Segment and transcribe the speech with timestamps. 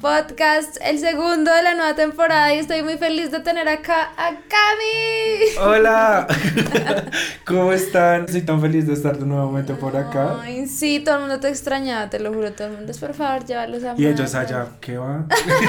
[0.00, 4.30] podcast, el segundo de la nueva temporada y estoy muy feliz de tener acá a
[4.30, 5.56] Cami.
[5.60, 6.26] Hola,
[7.46, 8.26] ¿cómo están?
[8.26, 10.40] Estoy tan feliz de estar de nuevamente por acá.
[10.42, 13.14] Ay, sí, todo el mundo te extrañaba, te lo juro, todo el mundo es por
[13.14, 15.26] favor, llévalos a Y ellos allá, ¿qué va?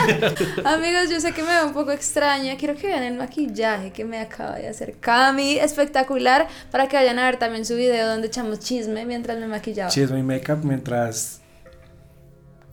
[0.66, 4.04] Amigos, yo sé que me veo un poco extraña, quiero que vean el maquillaje que
[4.04, 8.28] me acaba de hacer Cami, espectacular, para que vayan a ver también su video donde
[8.28, 9.90] echamos chisme mientras me maquillaba.
[9.90, 11.42] Chisme y make-up mientras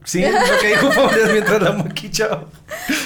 [0.05, 2.45] Sí, lo que dijo Paula mientras la maquillaba.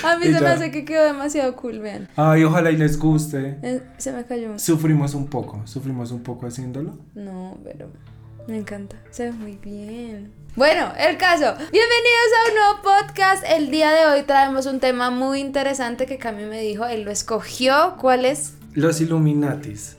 [0.05, 2.09] A mí se me hace que quedó demasiado cool, vean.
[2.16, 3.59] Ay, ojalá y les guste.
[3.62, 4.59] Eh, se me cayó.
[4.59, 6.98] Sufrimos un poco, sufrimos un poco haciéndolo.
[7.15, 7.89] No, pero
[8.48, 10.33] me encanta, se ve muy bien.
[10.56, 11.55] Bueno, el caso.
[11.70, 13.45] Bienvenidos a un nuevo podcast.
[13.48, 17.12] El día de hoy traemos un tema muy interesante que Cami me dijo, él lo
[17.12, 17.95] escogió.
[18.01, 18.55] ¿Cuál es?
[18.79, 19.97] Los Illuminatis.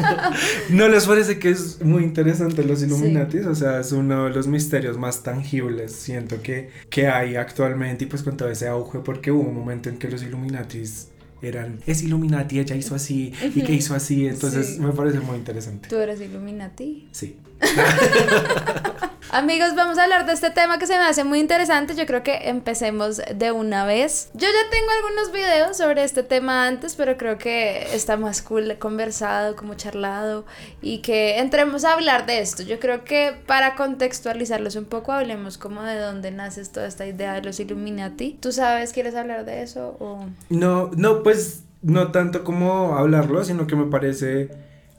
[0.70, 3.46] ¿No les parece que es muy interesante los Illuminatis?
[3.46, 8.08] O sea, es uno de los misterios más tangibles, siento que, que hay actualmente y
[8.08, 11.10] pues con todo ese auge, porque hubo un momento en que los Illuminatis
[11.42, 15.88] eran, es Illuminati, ella hizo así y que hizo así, entonces me parece muy interesante.
[15.88, 17.08] ¿Tú eres Illuminati?
[17.12, 17.36] Sí.
[19.30, 21.94] Amigos, vamos a hablar de este tema que se me hace muy interesante.
[21.94, 24.30] Yo creo que empecemos de una vez.
[24.32, 28.78] Yo ya tengo algunos videos sobre este tema antes, pero creo que está más cool
[28.78, 30.46] conversado, como charlado
[30.80, 32.62] y que entremos a hablar de esto.
[32.62, 37.34] Yo creo que para contextualizarlos un poco, hablemos como de dónde nace toda esta idea
[37.34, 38.38] de los Illuminati.
[38.40, 43.66] ¿Tú sabes, quieres hablar de eso o No, no, pues no tanto como hablarlo, sino
[43.66, 44.48] que me parece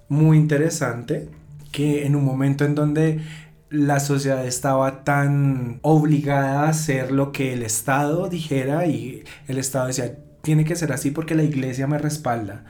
[0.08, 1.30] muy interesante
[1.72, 3.22] que en un momento en donde
[3.70, 9.88] la sociedad estaba tan obligada a hacer lo que el Estado dijera y el Estado
[9.88, 12.66] decía, tiene que ser así porque la iglesia me respalda.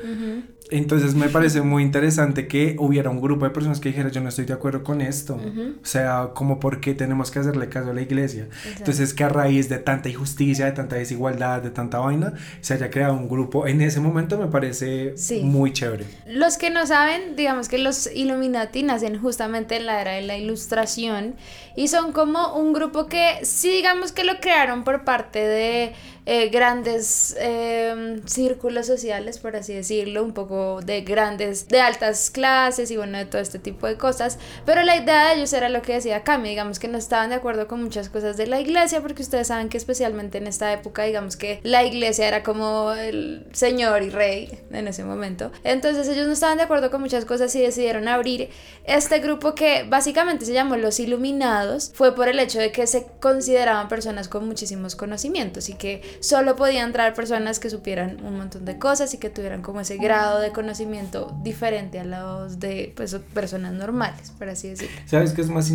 [0.72, 4.30] Entonces me parece muy interesante que hubiera un grupo de personas que dijeran yo no
[4.30, 5.36] estoy de acuerdo con esto.
[5.36, 8.48] O sea, como por qué tenemos que hacerle caso a la iglesia.
[8.78, 12.90] Entonces que a raíz de tanta injusticia, de tanta desigualdad, de tanta vaina, se haya
[12.90, 13.68] creado un grupo.
[13.68, 16.06] En ese momento me parece muy chévere.
[16.28, 20.38] Los que no saben, digamos que los Illuminati nacen justamente en la era de la
[20.38, 21.36] ilustración
[21.76, 25.94] y son como un grupo que sí digamos que lo crearon por parte de
[26.32, 32.92] eh, grandes em, círculos sociales, por así decirlo, un poco de grandes, de altas clases
[32.92, 34.38] y bueno, de todo este tipo de cosas.
[34.66, 37.36] Pero la idea de ellos era lo que decía Cami, digamos que no estaban de
[37.36, 41.04] acuerdo con muchas cosas de la iglesia, porque ustedes saben que especialmente en esta época,
[41.04, 45.52] digamos que la iglesia era como el señor y rey en ese momento.
[45.64, 48.50] Entonces ellos no estaban de acuerdo con muchas cosas y decidieron abrir
[48.86, 51.92] este grupo que básicamente se llamó los Iluminados.
[51.94, 56.56] Fue por el hecho de que se consideraban personas con muchísimos conocimientos y que solo
[56.56, 60.40] podían entrar personas que supieran un montón de cosas y que tuvieran como ese grado
[60.40, 64.96] de conocimiento diferente a los de pues, personas normales, por así decirlo.
[65.06, 65.70] ¿Sabes qué es más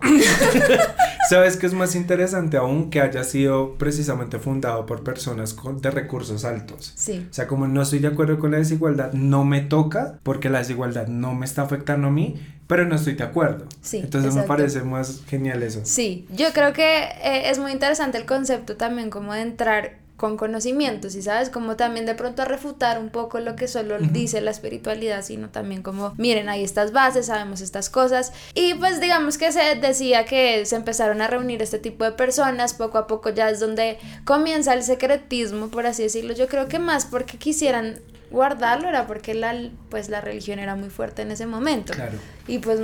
[1.28, 5.90] ¿Sabes qué es más interesante aún que haya sido precisamente fundado por personas con, de
[5.90, 6.92] recursos altos?
[6.96, 7.26] Sí.
[7.30, 10.58] O sea, como no estoy de acuerdo con la desigualdad, no me toca porque la
[10.58, 12.36] desigualdad no me está afectando a mí,
[12.66, 13.66] pero no estoy de acuerdo.
[13.80, 15.80] Sí, Entonces me parece más genial eso.
[15.84, 20.36] Sí, yo creo que eh, es muy interesante el concepto también como de entrar con
[20.36, 24.40] conocimientos y sabes como también de pronto a refutar un poco lo que solo dice
[24.40, 28.32] la espiritualidad sino también como miren hay estas bases sabemos estas cosas.
[28.54, 32.74] Y pues digamos que se decía que se empezaron a reunir este tipo de personas
[32.74, 36.34] poco a poco ya es donde comienza el secretismo por así decirlo.
[36.34, 38.00] Yo creo que más porque quisieran
[38.34, 39.54] guardarlo era porque la,
[39.88, 41.94] pues, la religión era muy fuerte en ese momento.
[41.94, 42.18] Claro.
[42.46, 42.78] Y pues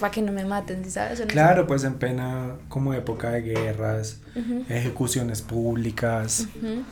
[0.00, 1.20] para que no me maten, ¿sabes?
[1.28, 4.20] claro, pues en pena como época de guerras,
[4.68, 6.48] ejecuciones públicas.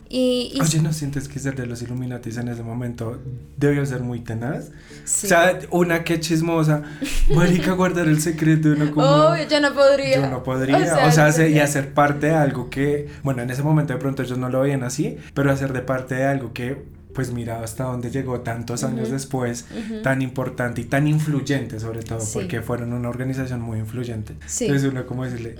[0.08, 3.20] y, Oye, ¿no sientes que ser de los Illuminatis en ese momento
[3.56, 4.68] debió ser muy tenaz?
[4.68, 6.82] O sea, una que chismosa,
[7.34, 9.04] marica, guardar el secreto, uno como...
[9.04, 10.20] Oh, yo no podría.
[10.20, 13.94] Yo no podría, o sea, y hacer parte de algo que, bueno, en ese momento
[13.94, 17.32] de pronto ellos no lo veían así, pero hacer de parte de algo que pues
[17.32, 19.66] mira hasta dónde llegó tantos años después,
[20.02, 24.34] tan importante y tan influyente sobre todo, porque fueron una organización muy influyente.
[24.60, 25.56] Entonces uno como decirle,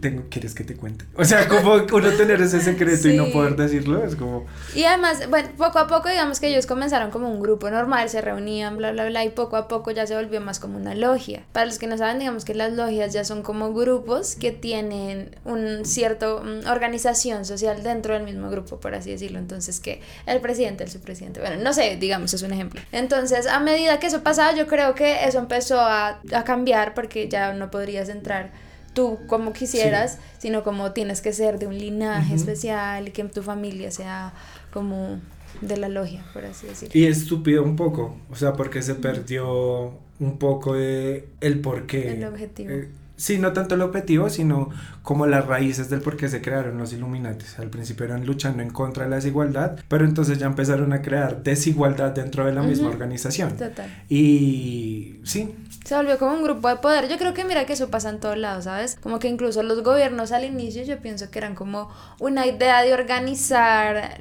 [0.00, 1.04] tengo, ¿quieres que te cuente?
[1.14, 4.46] O sea, como uno tener ese secreto y no poder decirlo, es como...
[4.74, 8.20] Y además, bueno, poco a poco digamos que ellos comenzaron como un grupo normal, se
[8.20, 11.44] reunían, bla, bla, bla, y poco a poco ya se volvió más como una logia.
[11.52, 15.36] Para los que no saben, digamos que las logias ya son como grupos que tienen
[15.44, 19.38] un cierto mm, organización social dentro del mismo grupo, por así decirlo.
[19.38, 21.40] Entonces que el presidente su presidente.
[21.40, 22.80] Bueno, no sé, digamos, es un ejemplo.
[22.92, 27.28] Entonces, a medida que eso pasaba, yo creo que eso empezó a, a cambiar porque
[27.28, 28.52] ya no podrías entrar
[28.94, 33.42] tú como quisieras, sino como tienes que ser de un linaje especial y que tu
[33.42, 34.32] familia sea
[34.72, 35.20] como
[35.60, 36.98] de la logia, por así decirlo.
[36.98, 42.12] Y estúpido un poco, o sea, porque se perdió un poco de el porqué.
[42.12, 42.70] El objetivo.
[42.70, 42.88] Eh,
[43.18, 44.70] Sí, no tanto el objetivo, sino
[45.02, 47.44] como las raíces del por qué se crearon los Illuminati.
[47.58, 51.42] Al principio eran luchando en contra de la desigualdad, pero entonces ya empezaron a crear
[51.42, 53.56] desigualdad dentro de la misma organización.
[53.56, 54.04] Total.
[54.08, 55.52] Y sí,
[55.88, 57.08] se volvió como un grupo de poder.
[57.08, 58.98] Yo creo que mira que eso pasa en todos lados, ¿sabes?
[59.02, 61.88] Como que incluso los gobiernos al inicio yo pienso que eran como
[62.20, 64.20] una idea de organizar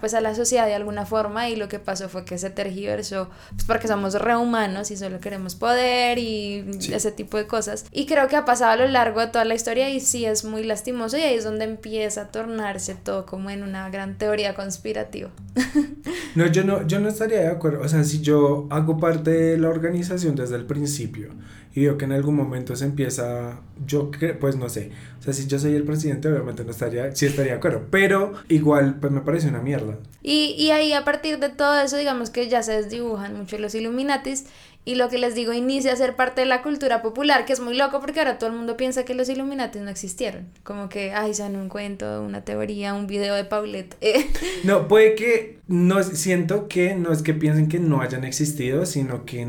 [0.00, 3.28] pues a la sociedad de alguna forma y lo que pasó fue que se tergiversó
[3.50, 7.84] pues porque somos rehumanos y solo queremos poder y ese tipo de cosas.
[7.92, 10.42] Y creo que ha pasado a lo largo de toda la historia y sí es
[10.42, 14.54] muy lastimoso y ahí es donde empieza a tornarse todo como en una gran teoría
[14.54, 15.28] conspirativa.
[16.34, 17.82] no, yo no, yo no estaría de acuerdo.
[17.82, 21.28] O sea, si yo hago parte de la organización desde el principio,
[21.74, 24.10] y veo que en algún momento se empieza, yo
[24.40, 27.52] pues no sé, o sea, si yo soy el presidente obviamente no estaría, sí estaría
[27.52, 29.98] de acuerdo, pero igual pues me parece una mierda.
[30.22, 33.74] Y, y ahí a partir de todo eso digamos que ya se desdibujan mucho los
[33.74, 34.46] Illuminatis
[34.86, 37.58] y lo que les digo inicia a ser parte de la cultura popular, que es
[37.58, 40.46] muy loco porque ahora todo el mundo piensa que los Illuminati no existieron.
[40.62, 43.96] Como que, ay, son un cuento, una teoría, un video de Paulette.
[44.64, 49.24] no, puede que, no, siento que no es que piensen que no hayan existido, sino
[49.24, 49.44] que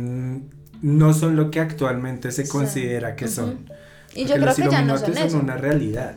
[0.82, 3.70] no son lo que actualmente se considera que son.
[4.16, 6.16] Y yo creo que ya no son, son una realidad.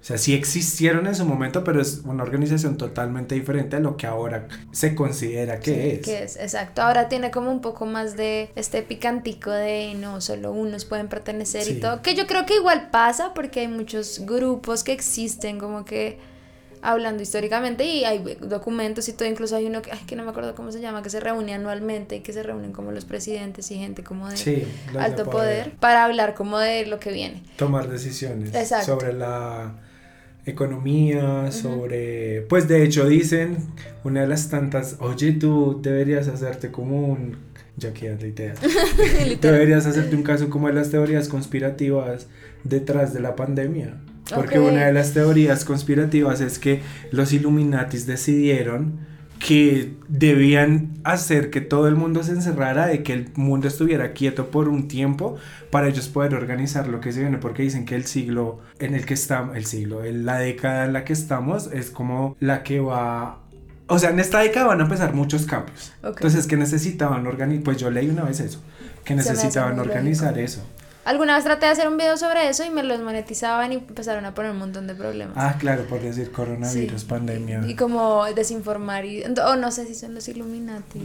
[0.00, 3.98] O sea, sí existieron en su momento, pero es una organización totalmente diferente a lo
[3.98, 6.00] que ahora se considera que es.
[6.00, 6.80] Que es, exacto.
[6.80, 11.68] Ahora tiene como un poco más de este picantico de no, solo unos pueden pertenecer
[11.68, 12.00] y todo.
[12.00, 16.18] Que yo creo que igual pasa porque hay muchos grupos que existen como que
[16.82, 20.54] hablando históricamente y hay documentos y todo, incluso hay uno que, que no me acuerdo
[20.54, 23.76] cómo se llama, que se reúne anualmente y que se reúnen como los presidentes y
[23.76, 24.66] gente como de
[24.98, 25.72] alto poder.
[25.72, 27.42] para hablar como de lo que viene.
[27.56, 28.50] Tomar decisiones
[28.86, 29.74] sobre la
[30.50, 32.42] economía, sobre...
[32.42, 33.56] Pues de hecho dicen,
[34.04, 37.36] una de las tantas, oye, tú deberías hacerte como un...
[37.76, 38.54] Ya queda la idea.
[39.40, 42.26] deberías hacerte un caso como de las teorías conspirativas
[42.64, 44.00] detrás de la pandemia.
[44.34, 49.09] Porque una de las teorías conspirativas es que los Illuminatis decidieron
[49.40, 54.50] que debían hacer que todo el mundo se encerrara, de que el mundo estuviera quieto
[54.50, 55.36] por un tiempo
[55.70, 59.06] para ellos poder organizar lo que se viene, porque dicen que el siglo en el
[59.06, 63.38] que estamos, el siglo, la década en la que estamos es como la que va
[63.86, 65.92] o sea, en esta década van a empezar muchos cambios.
[66.04, 68.62] Entonces, que necesitaban organizar, pues yo leí una vez eso,
[69.04, 70.62] que necesitaban organizar eso.
[71.04, 74.26] Alguna vez traté de hacer un video sobre eso y me los monetizaban y empezaron
[74.26, 75.34] a poner un montón de problemas.
[75.38, 77.62] Ah, claro, por decir coronavirus, pandemia.
[77.66, 81.00] Y como desinformar y o no sé si son los Illuminati.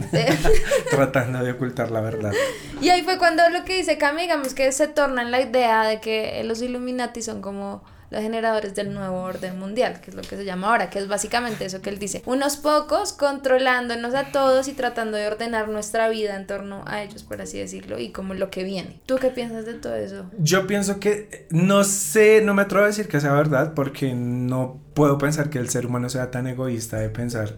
[0.90, 2.32] Tratando de ocultar la verdad.
[2.80, 5.84] Y ahí fue cuando lo que dice Cami, digamos que se torna en la idea
[5.84, 10.22] de que los Illuminati son como los generadores del nuevo orden mundial, que es lo
[10.22, 12.22] que se llama ahora, que es básicamente eso que él dice.
[12.26, 17.22] Unos pocos controlándonos a todos y tratando de ordenar nuestra vida en torno a ellos,
[17.22, 19.00] por así decirlo, y como lo que viene.
[19.06, 20.30] ¿Tú qué piensas de todo eso?
[20.38, 24.85] Yo pienso que no sé, no me atrevo a decir que sea verdad, porque no
[24.96, 27.54] puedo pensar que el ser humano sea tan egoísta de pensar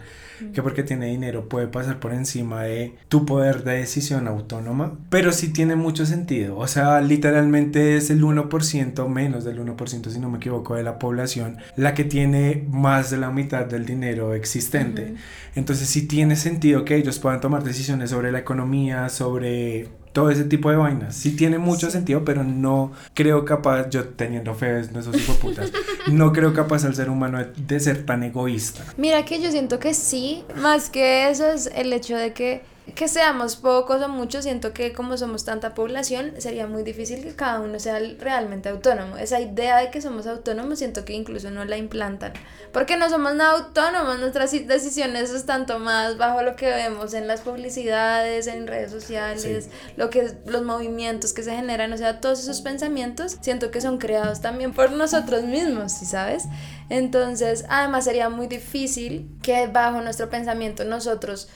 [0.53, 5.31] que porque tiene dinero puede pasar por encima de tu poder de decisión autónoma, pero
[5.31, 6.59] sí tiene mucho sentido.
[6.59, 10.99] O sea, literalmente es el 1%, menos del 1%, si no me equivoco, de la
[10.99, 15.15] población la que tiene más de la mitad del dinero existente.
[15.55, 19.87] Entonces sí tiene sentido que ellos puedan tomar decisiones sobre la economía, sobre
[20.19, 21.15] todo ese tipo de vainas.
[21.15, 25.71] Sí tiene mucho sentido, pero no creo capaz, yo teniendo fe en esos putas,
[26.11, 28.83] no creo capaz al ser humano de, ser tan egoísta.
[28.97, 32.63] Mira que yo siento que sí, más que eso es el hecho de que
[32.95, 37.35] que seamos pocos o muchos, siento que como somos tanta población, sería muy difícil que
[37.35, 39.17] cada uno sea realmente autónomo.
[39.17, 42.33] Esa idea de que somos autónomos, siento que incluso no la implantan.
[42.73, 47.41] Porque no somos nada autónomos, nuestras decisiones están tomadas bajo lo que vemos en las
[47.41, 52.61] publicidades, en redes sociales, lo que los movimientos que se generan, o sea, todos esos
[52.61, 56.45] pensamientos, siento que son creados también por nosotros mismos, ¿sí sabes?
[56.91, 61.49] Entonces, además sería muy difícil que bajo nuestro pensamiento nosotros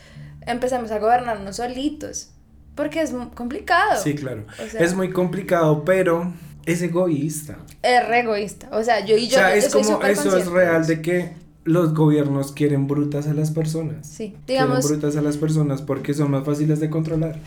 [0.47, 2.31] empezamos a gobernarnos solitos.
[2.75, 4.01] Porque es complicado.
[4.03, 4.47] Sí, claro.
[4.79, 6.33] es muy complicado, pero
[6.65, 7.59] es egoísta.
[7.83, 8.69] Es re egoísta.
[8.73, 9.37] O sea, yo y yo.
[9.37, 11.33] O sea, es como eso es real de que
[11.65, 14.07] los gobiernos quieren brutas a las personas.
[14.07, 14.81] Sí, digamos.
[14.81, 17.39] Quieren brutas a las personas porque son más fáciles de controlar.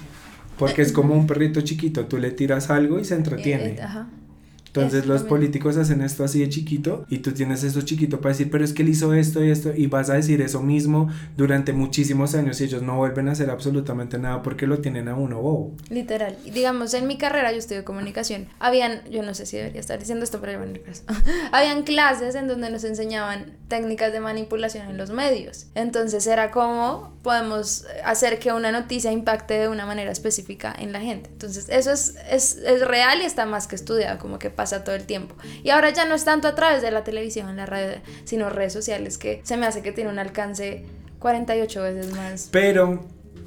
[0.60, 3.72] Porque es como un perrito chiquito, tú le tiras algo y se entretiene.
[3.72, 4.08] Eh, ajá.
[4.76, 8.52] Entonces los políticos hacen esto así de chiquito y tú tienes eso chiquito para decir,
[8.52, 11.72] pero es que él hizo esto y esto y vas a decir eso mismo durante
[11.72, 15.42] muchísimos años y ellos no vuelven a hacer absolutamente nada porque lo tienen a uno
[15.42, 15.76] bobo.
[15.90, 16.36] Literal.
[16.44, 18.48] Digamos, en mi carrera yo estudio comunicación.
[18.60, 21.06] Habían, yo no sé si debería estar diciendo esto, pero bueno, pues,
[21.54, 25.68] habían clases en donde nos enseñaban técnicas de manipulación en los medios.
[25.76, 31.00] Entonces era como podemos hacer que una noticia impacte de una manera específica en la
[31.00, 31.30] gente.
[31.32, 34.96] Entonces eso es, es, es real y está más que estudiado, como que pasa todo
[34.96, 35.36] el tiempo.
[35.64, 38.74] Y ahora ya no es tanto a través de la televisión, la radio, sino redes
[38.74, 40.86] sociales, que se me hace que tiene un alcance
[41.20, 42.50] 48 veces más.
[42.52, 43.04] Pero,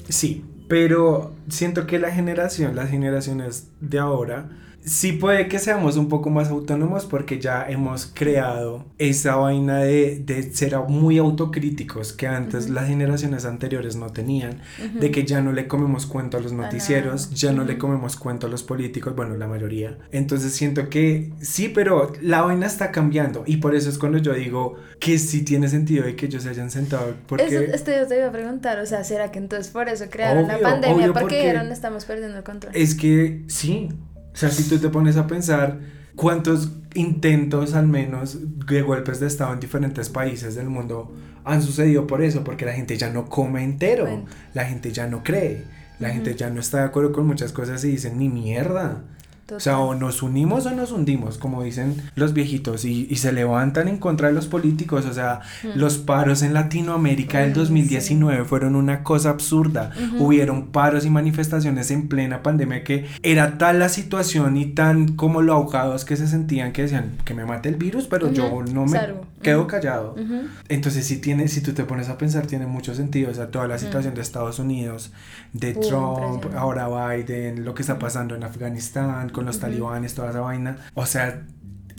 [0.09, 4.49] sí, pero siento que la generación, las generaciones de ahora,
[4.89, 10.19] sí puede que seamos un poco más autónomos porque ya hemos creado esa vaina de,
[10.25, 14.61] de ser muy autocríticos que antes las generaciones anteriores no tenían,
[14.99, 18.47] de que ya no le comemos cuento a los noticieros, ya no le comemos cuento
[18.47, 19.99] a los políticos, bueno, la mayoría.
[20.11, 24.33] Entonces siento que sí, pero la vaina está cambiando y por eso es cuando yo
[24.33, 27.45] digo que sí tiene sentido de que ellos se hayan sentado porque...
[27.45, 30.49] Eso, esto yo te iba a preguntar, o sea, ¿será que entonces por eso crearon
[30.49, 30.97] la Obvio, pandemia?
[30.97, 32.73] obvio, porque porque- dijeron estamos perdiendo el control.
[32.75, 33.91] Es que sí,
[34.39, 35.79] sea, si tú te pones a pensar
[36.17, 41.15] cuántos intentos al menos de golpes de Estado en diferentes países del mundo
[41.45, 44.25] han sucedido por eso, porque la gente ya no come entero, Bueno.
[44.55, 45.65] la gente ya no cree,
[45.99, 49.03] la gente ya no está de acuerdo con muchas cosas y dicen ni mierda.
[49.51, 53.33] O sea, o nos unimos o nos hundimos, como dicen los viejitos, y, y se
[53.33, 55.07] levantan en contra de los políticos.
[55.07, 55.79] O sea, Mm.
[55.79, 59.91] los paros en Latinoamérica del Uy, 2019 fueron una cosa absurda.
[60.19, 65.43] Hubieron paros y manifestaciones en plena pandemia que era tal la situación y tan como
[65.43, 68.87] lo ahogados que se sentían que decían que me mate el virus, pero yo no
[68.87, 68.99] me.
[69.43, 70.13] Quedo callado.
[70.13, 70.49] Ujú.
[70.69, 73.31] Entonces sí tiene, si tú te pones a pensar, tiene mucho sentido.
[73.31, 75.13] O sea, toda la situación de Estados Unidos,
[75.53, 80.41] de Trump, ahora Biden, lo que está pasando en Afganistán, con los talibanes, toda esa
[80.41, 80.79] vaina.
[80.95, 81.43] O sea,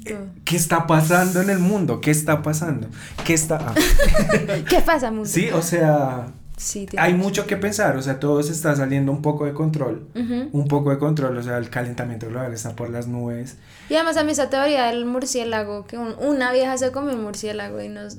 [0.04, 0.28] Todo.
[0.46, 2.02] ¿qué está pasando en el mundo?
[2.02, 2.88] ¿Qué está pasando?
[3.26, 3.60] ¿Qué está...?
[3.70, 3.76] ah.
[4.70, 5.26] ¿Qué pasa, mundo?
[5.28, 6.28] Sí, o sea,
[6.60, 7.96] Sí, hay mucho que pensar.
[7.96, 10.10] O sea, todo se está saliendo un poco de control.
[10.14, 10.50] Ujú.
[10.52, 13.56] Un poco de control, o sea, el calentamiento global está por las nubes.
[13.90, 17.24] Y además a mí esa teoría del murciélago, que un- una vieja se come un
[17.24, 18.18] murciélago y nos...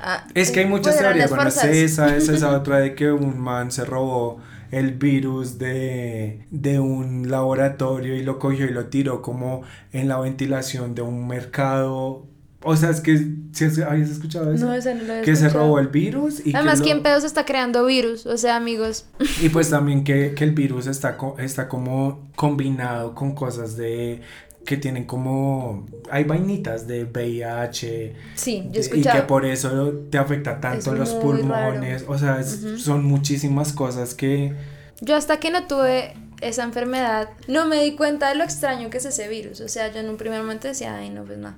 [0.00, 3.10] ah, Es que hay muchas pudieron teorías, bueno, es esa, es esa otra de que
[3.10, 4.38] un man se robó
[4.70, 9.62] el virus de, de un laboratorio y lo cogió y lo tiró como
[9.92, 12.26] en la ventilación de un mercado.
[12.64, 13.16] O sea, es que,
[13.52, 14.64] ¿sí has- ¿habías escuchado eso?
[14.66, 15.64] No, esa no lo que se escuchado.
[15.66, 18.26] robó el virus y Además, que lo- ¿quién pedos está creando virus?
[18.26, 19.04] O sea, amigos.
[19.42, 24.20] y pues también que, que el virus está, co- está como combinado con cosas de
[24.64, 29.26] que tienen como hay vainitas de VIH Sí, yo he y que escuchado.
[29.26, 32.78] por eso te afecta tanto Es los pulmones, o sea, es- Ujú.
[32.78, 34.54] son muchísimas cosas que
[35.02, 38.98] Yo hasta que no tuve esa enfermedad, no me di cuenta de lo extraño que
[38.98, 39.60] es ese virus.
[39.60, 41.56] O sea, yo en un primer momento decía, ay, no, pues nada.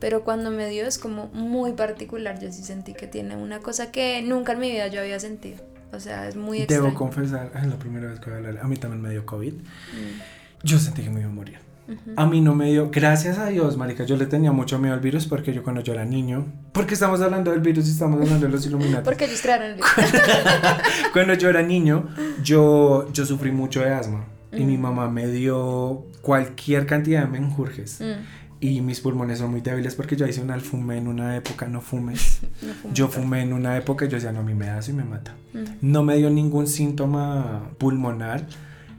[0.00, 2.38] Pero cuando me dio es como muy particular.
[2.40, 5.58] Yo sí sentí que tiene una cosa que nunca en mi vida yo había sentido.
[5.92, 6.82] O sea, es muy extraño.
[6.84, 9.24] debo confesar, es la primera vez que voy a hablar, a mí también me dio
[9.24, 9.52] COVID.
[9.54, 10.20] Mm,
[10.64, 11.58] Yo sentí que me iba a morir.
[11.86, 12.14] ujú.
[12.16, 15.00] A mí no me dio, gracias a Dios, marica, yo le tenía mucho miedo al
[15.00, 18.44] virus porque yo cuando yo era niño, porque estamos hablando del virus y estamos hablando
[18.46, 19.04] de los Illuminati.
[19.04, 19.90] Porque ellos crearon el virus.
[21.12, 22.08] Cuando yo era niño,
[22.42, 28.00] yo, yo sufrí mucho de asma y mi mamá me dio cualquier cantidad de menjurjes.
[28.00, 31.66] Mm, Y mis pulmones son muy débiles porque yo hice un alfumé en una época,
[31.66, 32.40] no fumes.
[32.62, 34.78] no fumo Yo fumé en una época y yo decía, no, a mí me da
[34.78, 35.34] eso y me mata.
[35.52, 35.64] Mm.
[35.82, 38.46] No me dio ningún síntoma pulmonar,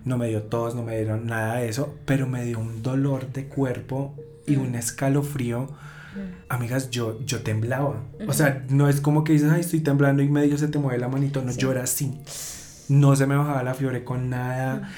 [0.04, 3.32] no me dio tos, no me dieron nada de eso, pero me dio un dolor
[3.34, 4.14] de cuerpo
[4.46, 5.70] y un escalofrío.
[6.48, 8.02] Amigas, yo, yo temblaba.
[8.28, 11.00] O sea, no es como que dices, ay, estoy temblando y medio se te mueve
[11.00, 11.42] la manito.
[11.42, 11.60] No, Sí.
[11.60, 12.14] yo era así.
[12.88, 14.90] No se me bajaba la fiebre con nada.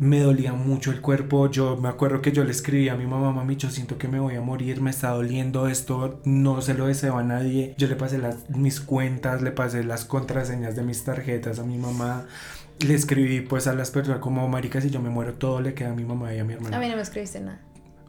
[0.00, 1.50] Me dolía mucho el cuerpo.
[1.50, 4.18] Yo me acuerdo que yo le escribí a mi mamá, mami, yo siento que me
[4.18, 7.74] voy a morir, me está doliendo esto, no se lo deseo a nadie.
[7.76, 11.76] Yo le pasé las, mis cuentas, le pasé las contraseñas de mis tarjetas a mi
[11.76, 12.24] mamá.
[12.78, 15.90] Le escribí pues a las personas como, marica, si yo me muero, todo le queda
[15.90, 16.78] a mi mamá y a mi hermana.
[16.78, 17.60] A mí no me escribiste nada.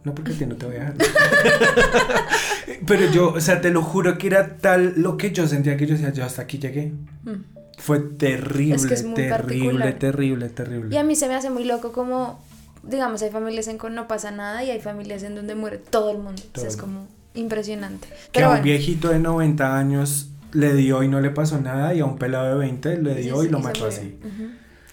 [0.05, 0.95] No, porque a ti no te voy a dejar.
[2.87, 5.85] Pero yo, o sea, te lo juro que era tal lo que yo sentía que
[5.85, 6.93] yo decía, yo hasta aquí llegué.
[7.23, 7.60] Mm.
[7.83, 9.93] Fue terrible, Es que es terrible, particular.
[9.99, 10.95] terrible, terrible.
[10.95, 12.39] Y a mí se me hace muy loco como,
[12.83, 16.11] digamos, hay familias en que no pasa nada y hay familias en donde muere todo
[16.11, 16.41] el mundo.
[16.45, 18.07] o Todo sea, es como impresionante.
[18.07, 21.93] que Pero a un viejito de 90 años le dio y no le pasó nada,
[21.93, 24.19] y a un pelado de 20 le dio sí, y lo mató así.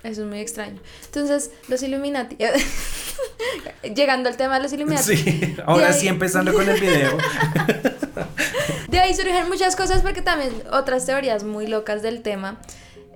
[0.05, 0.79] Eso es muy extraño.
[1.07, 2.37] Entonces, los Illuminati.
[3.95, 5.17] Llegando al tema de los Illuminati.
[5.17, 7.19] Sí, ahora sí empezando con el video.
[8.89, 12.59] De ahí surgen muchas cosas porque también otras teorías muy locas del tema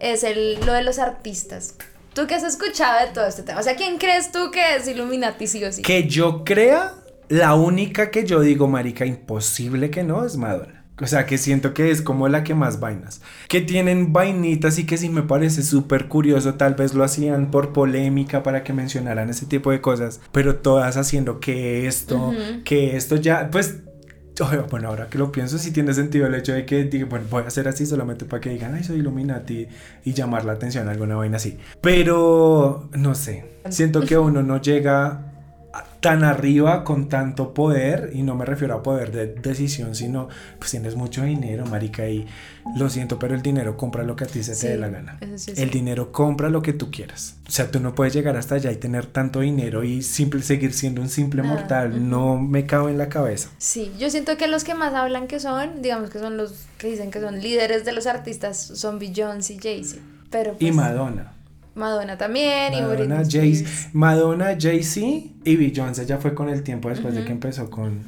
[0.00, 1.76] es el, lo de los artistas.
[2.14, 3.60] ¿Tú qué has escuchado de todo este tema?
[3.60, 5.80] O sea, ¿quién crees tú que es Illuminati sí o sí?
[5.80, 6.94] que yo crea,
[7.30, 10.84] La única que yo digo, marica, imposible que no, es Madonna.
[11.00, 13.22] O sea, que siento que es como la que más vainas.
[13.48, 16.54] Que tienen vainitas y que sí me parece súper curioso.
[16.54, 20.20] Tal vez lo hacían por polémica para que mencionaran ese tipo de cosas.
[20.32, 23.76] Pero todas haciendo que esto, que esto ya, pues
[24.70, 27.44] bueno, ahora que lo pienso, sí tiene sentido el hecho de que digo, bueno, voy
[27.44, 29.68] a hacer así solamente para que digan, ay, soy Illuminati
[30.04, 31.58] y llamar la atención a alguna vaina así.
[31.80, 35.31] Pero, no sé, siento que uno no llega
[36.02, 40.28] tan arriba con tanto poder, y no me refiero a poder de decisión, sino
[40.58, 42.26] pues tienes mucho dinero, marica, y
[42.76, 45.20] lo siento, pero el dinero compra lo que a ti se te dé la gana.
[45.20, 47.36] el dinero compra lo que tú quieras.
[47.46, 50.72] O sea, tú no puedes llegar hasta allá y tener tanto dinero y simple, seguir
[50.72, 52.10] siendo un simple mortal.
[52.10, 53.50] No me cabe en la cabeza.
[53.58, 56.88] Sí, yo siento que los que más hablan que son, digamos que son los que
[56.88, 60.02] dicen que son líderes de los artistas, son Beyoncé y Jay-Z.
[60.30, 61.32] Pero y pues Madonna.
[61.74, 65.06] Madonna también Madonna, y Jay Madonna, Jay-Z
[65.44, 68.00] y Beyoncé ya fue con el tiempo después de que empezó con,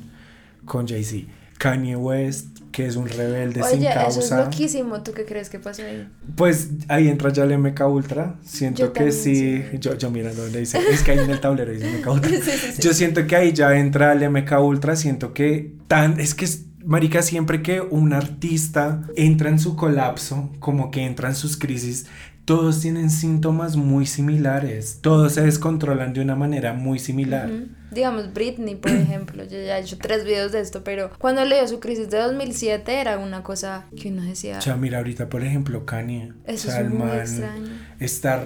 [0.64, 1.26] con Jay-Z.
[1.58, 4.20] Kanye West, que es un rebelde sin causa.
[4.20, 5.02] Eso es loquísimo.
[5.02, 6.08] ¿Tú qué crees que pasó ahí?
[6.36, 8.34] Pues ahí entra ya el MK Ultra.
[8.44, 9.64] Siento que sí.
[9.78, 10.78] Yo, yo mira donde dice.
[10.90, 12.30] Es que ahí en el tablero dice MK Ultra.
[12.80, 14.96] Yo siento que ahí ya entra el MK Ultra.
[14.96, 16.18] Siento que tan.
[16.18, 16.46] Es que
[16.84, 22.06] Marica, siempre que un artista entra en su colapso, como que entra en sus crisis,
[22.44, 27.50] todos tienen síntomas muy similares, todos se descontrolan de una manera muy similar.
[27.90, 31.66] Digamos, Britney, por ejemplo, yo ya he hecho tres videos de esto, pero cuando leyó
[31.66, 34.58] su crisis de 2007 era una cosa que uno decía...
[34.58, 36.32] O sea, mira, ahorita, por ejemplo, Kanye.
[36.44, 37.68] Eso es muy extraño.
[37.98, 38.42] Está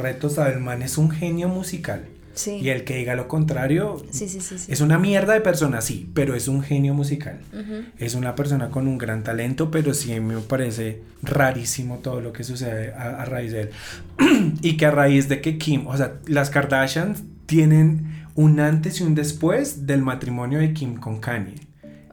[0.48, 2.04] el man es un genio musical.
[2.47, 4.02] Y el que diga lo contrario
[4.68, 7.40] es una mierda de persona, sí, pero es un genio musical.
[7.99, 12.45] Es una persona con un gran talento, pero sí me parece rarísimo todo lo que
[12.45, 13.71] sucede a, raíz de él.
[14.62, 19.04] y que a raíz de que Kim, o sea, las Kardashians tienen un antes y
[19.04, 21.54] un después del matrimonio de Kim con Kanye.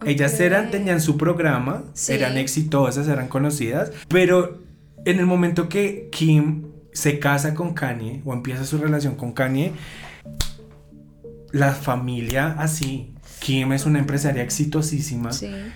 [0.06, 4.62] Ellas eran, tenían su programa, eran exitosas, eran conocidas, pero
[5.06, 6.64] en el momento que Kim
[6.94, 9.74] se casa con Kanye o empieza su relación con Kanye,
[11.56, 13.12] la familia así.
[13.40, 15.30] Kim es una empresaria exitosísima.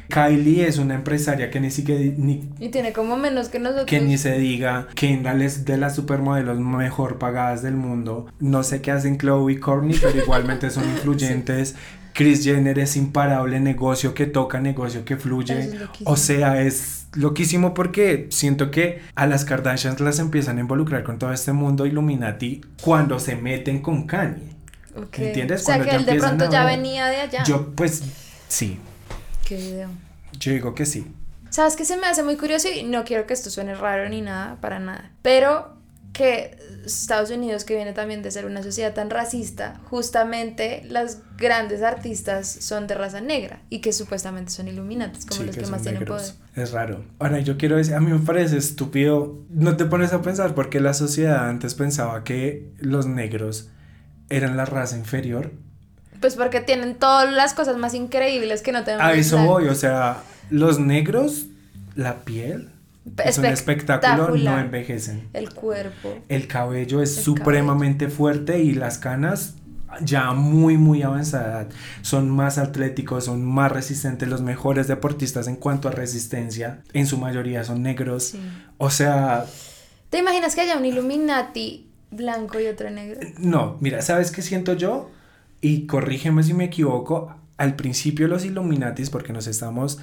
[0.09, 2.01] Kylie es una empresaria que ni siquiera...
[2.17, 3.85] Ni, y tiene como menos que nosotros.
[3.85, 4.87] Que ni se diga.
[4.93, 8.27] Kendall es de las supermodelos mejor pagadas del mundo.
[8.39, 11.75] No sé qué hacen Chloe y Courtney, pero igualmente son influyentes.
[12.13, 15.71] Chris Jenner es imparable, negocio que toca, negocio que fluye.
[16.03, 21.17] o sea, es loquísimo porque siento que a las Kardashians las empiezan a involucrar con
[21.17, 24.58] todo este mundo Illuminati cuando se meten con Kanye.
[24.95, 25.61] ¿Entiendes?
[25.63, 27.43] O sea, que él de pronto ya venía de allá.
[27.43, 28.03] Yo, pues,
[28.47, 28.79] sí.
[29.47, 29.89] ¿Qué video?
[30.39, 31.07] Yo digo que sí.
[31.49, 32.67] ¿Sabes qué se me hace muy curioso?
[32.69, 35.11] Y no quiero que esto suene raro ni nada, para nada.
[35.21, 35.79] Pero
[36.13, 41.81] que Estados Unidos, que viene también de ser una sociedad tan racista, justamente las grandes
[41.81, 46.05] artistas son de raza negra y que supuestamente son iluminantes, como los que, más tienen
[46.05, 46.33] poder.
[46.55, 47.03] Es raro.
[47.19, 50.79] Ahora, yo quiero decir, a mí me parece estúpido, no te pones a pensar porque
[50.79, 53.69] la sociedad antes pensaba que los negros
[54.29, 55.51] eran la raza inferior.
[56.19, 59.05] Pues porque tienen todas las cosas más increíbles que no tenemos.
[59.05, 61.45] A eso voy, o sea, los negros,
[61.95, 62.69] la piel.
[63.23, 65.29] Es un espectáculo, no envejecen.
[65.33, 66.19] El cuerpo.
[66.27, 69.55] El cabello es supremamente fuerte y las canas
[70.01, 71.67] ya muy muy avanzada
[72.01, 77.17] son más atléticos, son más resistentes, los mejores deportistas en cuanto a resistencia, en su
[77.17, 78.35] mayoría son negros.
[78.77, 79.45] O sea,
[80.09, 83.19] ¿te imaginas que haya un Illuminati blanco y otro negro.
[83.37, 85.09] No, mira, ¿sabes qué siento yo?
[85.61, 89.99] Y corrígeme si me equivoco, al principio los Illuminatis, porque nos estamos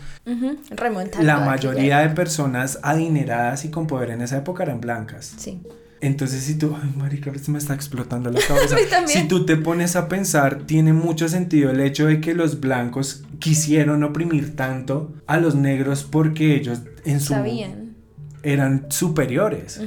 [0.71, 1.27] remontando.
[1.27, 5.35] La mayoría de personas adineradas y con poder en esa época eran blancas.
[5.39, 5.63] Sí.
[6.03, 8.77] Entonces, si tú, ay, marica, me está explotando la cabeza.
[9.07, 13.25] si tú te pones a pensar, tiene mucho sentido el hecho de que los blancos
[13.39, 17.33] quisieron oprimir tanto a los negros porque ellos en su.
[17.33, 17.97] Sabían.
[18.43, 19.81] Eran superiores.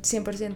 [0.00, 0.54] 100%.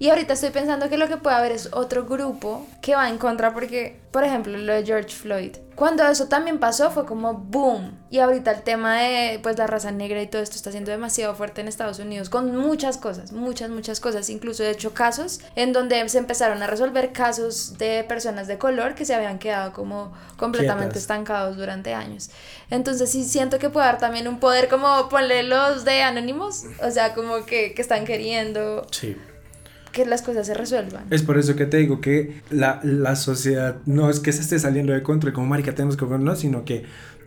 [0.00, 3.18] Y ahorita estoy pensando que lo que puede haber es otro grupo que va en
[3.18, 5.58] contra porque, por ejemplo, lo de George Floyd.
[5.74, 7.98] Cuando eso también pasó fue como boom.
[8.08, 11.34] Y ahorita el tema de pues la raza negra y todo esto está siendo demasiado
[11.34, 14.30] fuerte en Estados Unidos con muchas cosas, muchas, muchas cosas.
[14.30, 18.94] Incluso he hecho casos en donde se empezaron a resolver casos de personas de color
[18.94, 22.30] que se habían quedado como completamente estancados durante años.
[22.70, 26.90] Entonces sí siento que puede haber también un poder como ponle los de anónimos, o
[26.90, 28.86] sea, como que, que están queriendo...
[28.90, 29.14] Sí
[29.92, 31.04] que las cosas se resuelvan.
[31.10, 34.58] Es por eso que te digo que la, la sociedad no es que se esté
[34.58, 36.84] saliendo de control como marica tenemos que no, sino que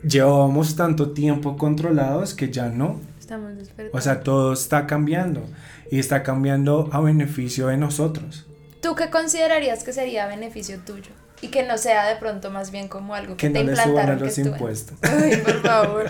[0.08, 3.00] llevamos tanto tiempo controlados que ya no.
[3.20, 3.54] Estamos
[3.94, 5.44] O sea, todo está cambiando
[5.90, 8.46] y está cambiando a beneficio de nosotros.
[8.82, 11.12] ¿Tú qué considerarías que sería beneficio tuyo?
[11.42, 13.76] Y que no sea de pronto más bien como algo que, Que te no le
[13.76, 14.54] suban a implantaron que los estuve.
[14.56, 14.98] impuestos.
[15.02, 16.06] Ay, por favor.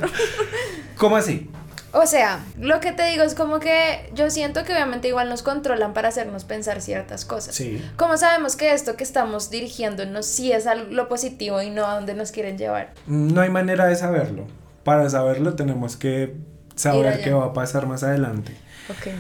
[0.98, 1.50] ¿Cómo así?
[1.92, 5.44] O sea, lo que te digo es como que yo siento que obviamente igual nos
[5.44, 7.56] controlan para hacernos pensar ciertas cosas.
[7.56, 7.84] Sí.
[7.98, 12.14] ¿Cómo sabemos que esto que estamos dirigiéndonos sí es lo positivo y no a donde
[12.14, 12.94] nos quieren llevar?
[13.08, 14.48] No hay manera de saberlo.
[14.84, 16.36] Para saberlo tenemos que
[16.76, 18.54] saber qué va a pasar más adelante.
[18.90, 19.14] Ok.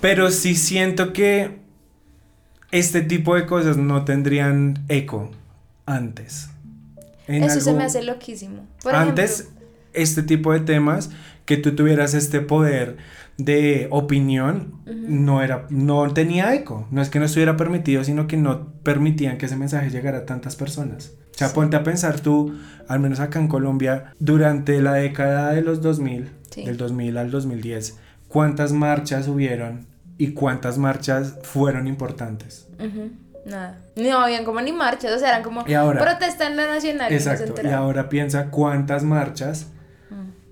[0.00, 1.58] Pero sí siento que
[2.70, 5.30] este tipo de cosas no tendrían eco
[5.86, 6.48] antes.
[7.28, 8.66] En Eso se me hace loquísimo.
[8.82, 9.62] Por antes, ejemplo,
[9.92, 11.10] este tipo de temas,
[11.44, 12.96] que tú tuvieras este poder
[13.38, 16.86] de opinión, no era, no tenía eco.
[16.90, 20.26] No es que no estuviera permitido, sino que no permitían que ese mensaje llegara a
[20.26, 21.12] tantas personas.
[21.34, 21.54] O sea, Sí.
[21.54, 22.54] ponte a pensar tú,
[22.88, 26.64] al menos acá en Colombia, durante la década de los 2000, Sí.
[26.64, 29.86] del 2000 al 2010, ¿cuántas marchas hubieron
[30.18, 32.68] y cuántas marchas fueron importantes?
[32.78, 33.10] ujú,
[33.46, 33.78] nada.
[33.96, 37.10] No habían como ni marchas, o sea, eran como protesta en la nacional.
[37.10, 37.62] y no se Exacto.
[37.64, 39.71] Y ahora piensa cuántas marchas.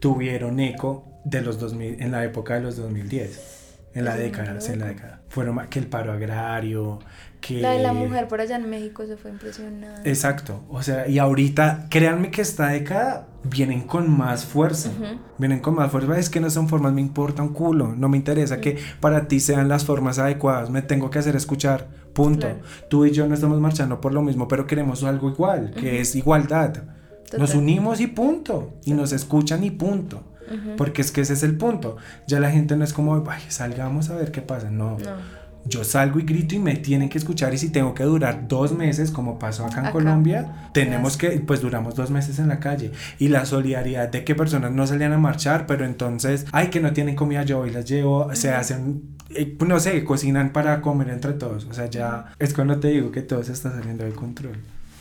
[0.01, 3.59] Tuvieron eco de los 2000, en la época de los 2010.
[3.93, 5.21] En la década, en la década.
[5.29, 7.01] Fueron que el paro agrario,
[7.41, 7.61] que...
[7.61, 10.09] La de la mujer por allá en México, eso fue impresionante.
[10.09, 10.65] Exacto.
[10.69, 14.91] O sea, y ahorita, créanme que esta década vienen con más fuerza.
[14.91, 15.19] Ujú.
[15.39, 16.17] Vienen con más fuerza.
[16.17, 17.89] Es que no son formas, me importa un culo.
[17.97, 20.71] No me interesa que para ti sean las formas adecuadas.
[20.71, 21.89] Me tengo que hacer escuchar.
[22.13, 22.47] Punto.
[22.47, 22.61] Claro.
[22.89, 26.15] Tú y yo no estamos marchando por lo mismo, pero queremos algo igual, que es
[26.15, 27.00] igualdad.
[27.39, 27.63] Nos Total.
[27.63, 28.75] unimos y punto.
[28.85, 30.23] Y nos escuchan y punto.
[30.49, 30.77] Ujú.
[30.77, 31.97] Porque es que ese es el punto.
[32.27, 34.71] Ya la gente no es como, ay, salgamos a ver qué pasa.
[34.71, 34.99] No.
[34.99, 35.41] No.
[35.67, 37.53] Yo salgo y grito y me tienen que escuchar.
[37.53, 39.93] Y si tengo que durar dos meses, como pasó acá en Acá.
[39.93, 42.93] Colombia, tenemos que, pues duramos dos meses en la calle.
[43.19, 46.95] Y la solidaridad de que personas no salían a marchar, pero entonces, ay, que no
[46.95, 49.03] tienen comida, yo y las llevo, se hacen,
[49.35, 51.67] eh, no sé, cocinan para comer entre todos.
[51.67, 54.57] O sea, ya es cuando te digo que todo se está saliendo de control.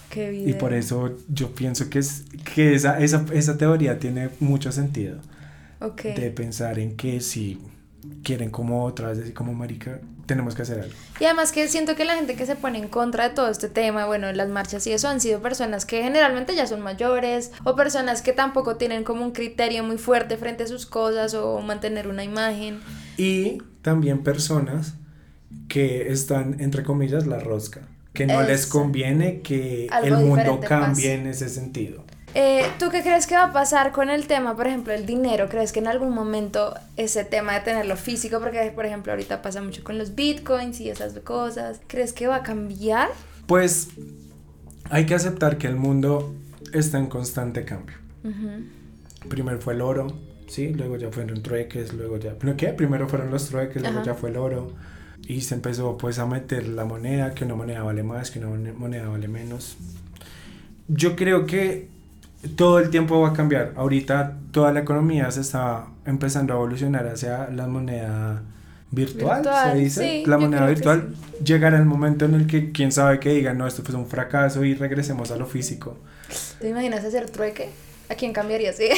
[0.10, 4.72] Qué Y por eso yo pienso que, es, que esa, esa, esa teoría tiene mucho
[4.72, 5.20] sentido
[5.82, 6.02] Ok.
[6.04, 7.60] de pensar en que si
[8.24, 10.94] quieren como otra vez decir como marica, tenemos que hacer algo.
[11.20, 13.68] Y además que siento que la gente que se pone en contra de todo este
[13.68, 17.76] tema, bueno, las marchas y eso han sido personas que generalmente ya son mayores o
[17.76, 22.08] personas que tampoco tienen como un criterio muy fuerte frente a sus cosas o mantener
[22.08, 22.80] una imagen.
[23.18, 24.94] Y también personas
[25.68, 27.82] que están, entre comillas, la rosca,
[28.20, 32.04] que no les conviene que el mundo cambie en ese sentido.
[32.36, 35.48] Eh, ¿Tú qué crees que va a pasar con el tema, por ejemplo, el dinero?
[35.48, 39.62] ¿Crees que en algún momento ese tema de tenerlo físico, porque por ejemplo ahorita pasa
[39.62, 43.08] mucho con los bitcoins y esas cosas, ¿crees que va a cambiar?
[43.48, 43.88] Pues
[44.90, 46.36] hay que aceptar que el mundo
[46.74, 47.96] está en constante cambio.
[49.30, 50.08] Primero fue el oro,
[50.50, 50.74] ¿sí?
[50.74, 52.36] Luego ya fueron trueques, luego ya...
[52.42, 52.68] ¿No qué?
[52.74, 54.74] Primero fueron los trueques, luego ya fue el oro.
[55.28, 58.48] Y se empezó pues a meter la moneda, que una moneda vale más, que una
[58.50, 59.78] mon- moneda vale menos.
[60.88, 61.88] Yo creo que
[62.56, 63.74] todo el tiempo va a cambiar.
[63.76, 68.42] Ahorita toda la economía se está empezando a evolucionar hacia la moneda
[68.92, 70.02] virtual, Virtual, se dice.
[70.10, 71.14] sí, la moneda virtual
[71.46, 74.64] llegará el momento en el que quién sabe que digan, no, esto fue un fracaso
[74.64, 75.96] y regresemos a lo físico.
[76.60, 77.70] ¿Te imaginas hacer trueque?
[78.10, 78.74] ¿A quién cambiaría?
[78.74, 78.90] Sí.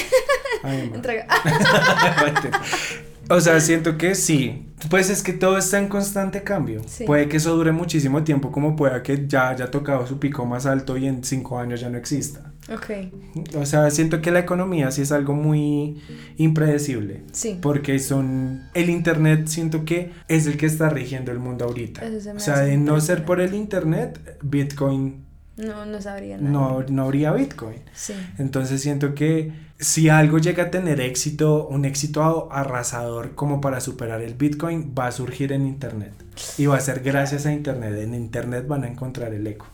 [0.64, 0.92] Ay.
[0.96, 1.28] Entrega.
[3.32, 4.68] O sea, siento que sí.
[4.90, 6.82] Pues es que todo está en constante cambio.
[6.86, 7.06] Sí.
[7.06, 10.66] Puede que eso dure muchísimo tiempo, como pueda que ya haya tocado su pico más
[10.66, 12.52] alto y en cinco años ya no exista.
[12.70, 13.56] ok.
[13.56, 16.02] O sea, siento que la economía sí es algo muy
[16.36, 17.24] impredecible.
[17.32, 17.58] Sí.
[17.62, 18.64] Porque son.
[18.74, 22.06] El internet siento que es el que está rigiendo el mundo ahorita.
[22.06, 26.38] Eso se me O sea, de no ser por el internet, Bitcoin No, no sabría
[26.38, 26.50] nada.
[26.50, 27.82] no, no habría Bitcoin.
[27.94, 28.14] Sí.
[28.38, 34.22] Entonces siento que si algo llega a tener éxito, un éxito arrasador como para superar
[34.22, 36.14] el Bitcoin, va a surgir en Internet.
[36.58, 37.96] Y va a ser gracias a Internet.
[38.00, 39.68] En Internet van a encontrar el eco.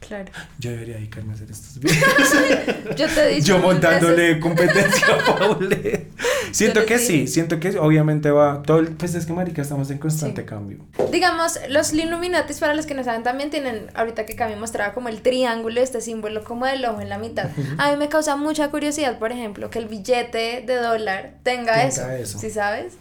[0.00, 0.30] Claro.
[0.58, 2.96] Yo debería dedicarme a hacer estos videos.
[2.96, 3.46] Yo te dicho.
[3.46, 6.06] Yo montándole competencia a Paule.
[6.52, 9.98] Siento que sí, siento que obviamente va todo, el- pues es que marica estamos en
[9.98, 10.46] constante Sí.
[10.46, 10.78] cambio.
[11.12, 15.08] Digamos, los Illuminatis, para los que no saben, también tienen, ahorita que Cami mostraba como
[15.08, 17.50] el triángulo, este símbolo como del ojo en la mitad.
[17.76, 21.84] A mí me causa mucha curiosidad, por ejemplo, que el billete de dólar tenga, Tenga
[21.86, 22.38] eso, eso.
[22.38, 22.94] ¿Sí sabes?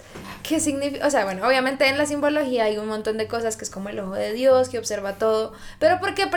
[0.44, 1.06] ¿Qué significa?
[1.08, 3.90] O sea, bueno, obviamente en la simbología hay un montón de cosas que es como
[3.90, 6.28] el ojo de Dios, que observa todo, pero ¿por qué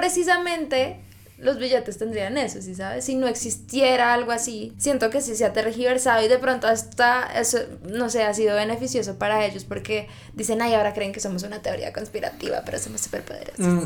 [1.38, 3.04] los billetes tendrían eso, ¿sí sabes?
[3.04, 7.26] Si no existiera algo así, siento que sí se ha tergiversado y de pronto hasta
[7.40, 7.58] eso,
[7.88, 11.62] no sé, ha sido beneficioso para ellos porque dicen, ay, ahora creen que somos una
[11.62, 13.58] teoría conspirativa, pero somos superpoderosos.
[13.58, 13.82] Mm,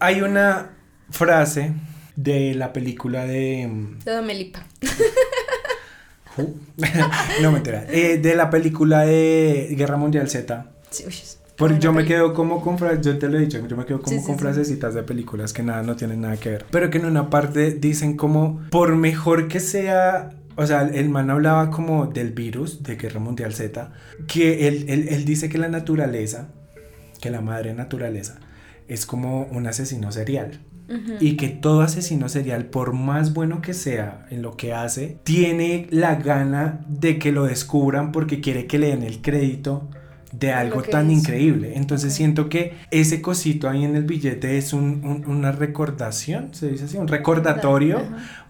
[0.00, 0.70] hay una
[1.10, 1.72] frase
[2.16, 3.66] de la película de...
[3.68, 4.64] mm, De Domelipa.
[7.42, 7.84] No me entera.
[7.90, 11.14] Eh, de la película de Guerra Mundial Z, Sí, uy,
[11.60, 14.00] Porque yo me quedo como con frases, yo te lo he dicho, yo me quedo
[14.00, 14.40] como Sí, con sí.
[14.40, 16.66] frasecitas de películas que nada, no tienen nada que ver.
[16.72, 21.30] Pero que en una parte dicen como, por mejor que sea, o sea, el man
[21.30, 23.92] hablaba como del virus, de Guerra Mundial Z,
[24.26, 26.48] que él, él, él dice que la naturaleza,
[27.20, 28.38] que la madre naturaleza,
[28.88, 30.60] es como un asesino serial.
[31.20, 35.86] Y que todo asesino serial, por más bueno que sea en lo que hace, tiene
[35.90, 39.88] la gana de que lo descubran porque quiere que le den el crédito
[40.32, 41.20] de algo tan hizo.
[41.20, 41.72] increíble.
[41.76, 42.16] Entonces Ok.
[42.16, 46.84] siento que ese cosito ahí en el billete es un- un- una recordación, se dice
[46.84, 48.00] así, un recordatorio,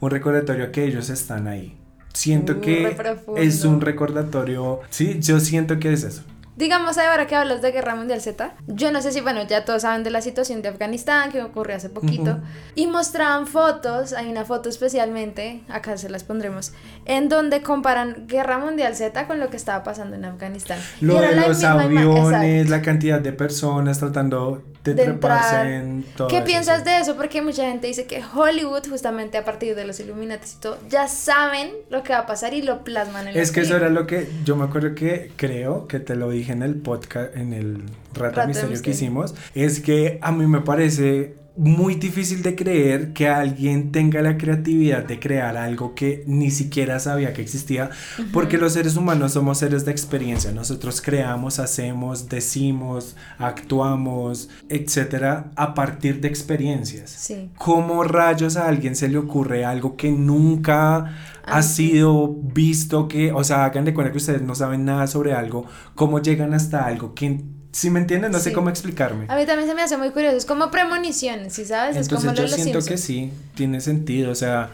[0.01, 1.77] un recordatorio que ellos están ahí.
[2.13, 2.97] Siento Uh, que
[3.37, 6.23] es un recordatorio, sí, yo siento que es eso.
[6.61, 9.81] Digamos, ahora que hablas de Guerra Mundial Z, yo no sé si, bueno, ya todos
[9.81, 12.39] saben de la situación de Afganistán que ocurrió hace poquito,
[12.75, 16.75] y mostraban fotos, hay una foto especialmente, acá se las pondremos,
[17.07, 20.79] en donde comparan Guerra Mundial Z con lo que estaba pasando en Afganistán.
[21.01, 26.39] Lo de los aviones, la cantidad de personas tratando de, De treparse en todo ¿Qué
[26.39, 27.17] eso, piensas de eso?
[27.17, 31.07] Porque mucha gente dice que Hollywood, justamente a partir de los Illuminati y todo, ya
[31.07, 33.89] saben lo que va a pasar y lo plasman en Es las que eso era
[33.89, 37.53] lo que yo me acuerdo que creo que te lo dije en el podcast, en
[37.53, 37.85] el
[38.15, 38.95] Rato Rato Misterio que Misterio.
[38.95, 44.39] hicimos, es que a mí me parece muy difícil de creer que alguien tenga la
[44.39, 47.91] creatividad de crear algo que ni siquiera sabía que existía,
[48.33, 55.75] porque los seres humanos somos seres de experiencia, nosotros creamos, hacemos, decimos, actuamos, etcétera, a
[55.75, 57.11] partir de experiencias.
[57.11, 57.51] Sí.
[57.59, 63.09] ¿Cómo rayos a alguien se le ocurre algo que nunca ha sido visto?
[63.09, 65.67] Que, o sea, hagan de cuenta que ustedes no saben nada sobre algo.
[65.95, 67.15] ¿Cómo llegan hasta algo?
[67.15, 68.33] que si me entienden?
[68.33, 69.27] No sé cómo explicarme.
[69.29, 71.97] A mí también se me hace muy curioso, es como premoniciones, ¿sí sabes?
[71.97, 73.01] es como Entonces lo yo siento que Simpsons.
[73.01, 74.31] sí, tiene sentido.
[74.33, 74.71] O sea,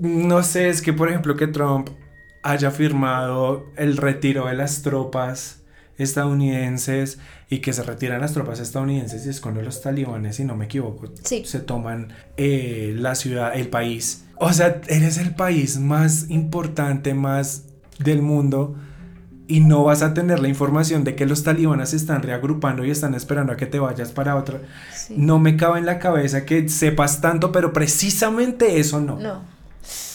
[0.00, 1.88] no sé, es que por ejemplo que Trump
[2.42, 5.62] haya firmado el retiro de las tropas
[5.98, 7.18] estadounidenses
[7.50, 10.66] y que se retiran las tropas estadounidenses y es cuando los talibanes, si no me
[10.66, 11.42] equivoco, Sí.
[11.44, 14.24] se toman eh, la ciudad, el país.
[14.36, 17.64] O sea, eres el país más importante, más
[17.98, 18.76] del mundo
[19.48, 22.90] y no vas a tener la información de que los talibanes se están reagrupando y
[22.90, 24.60] están esperando a que te vayas para otra.
[24.94, 25.14] Sí.
[25.16, 29.18] No me cabe en la cabeza que sepas tanto, pero precisamente eso no.
[29.18, 29.42] No.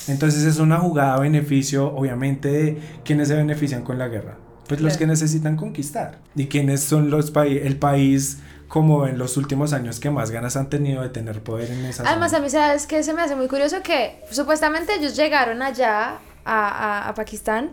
[0.07, 4.35] Entonces es una jugada a beneficio, obviamente, de quienes se benefician con la guerra.
[4.67, 4.99] Pues los Claro.
[4.99, 6.19] que necesitan conquistar.
[6.35, 10.55] Y quienes son los países, el país como en los últimos años que más ganas
[10.57, 12.41] han tenido de tener poder en esa Además, zona.
[12.41, 16.67] a mí sabes que se me hace muy curioso que supuestamente ellos llegaron allá a,
[17.05, 17.69] a- a Pakistán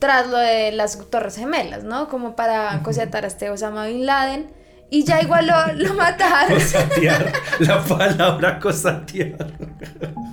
[0.00, 2.08] tras lo de las Torres Gemelas, ¿no?
[2.08, 4.50] Como para cosetar a este Osama Bin Laden.
[4.92, 6.54] Y ya igual lo, lo mataron.
[6.54, 9.52] Cosatear, la palabra cosatear.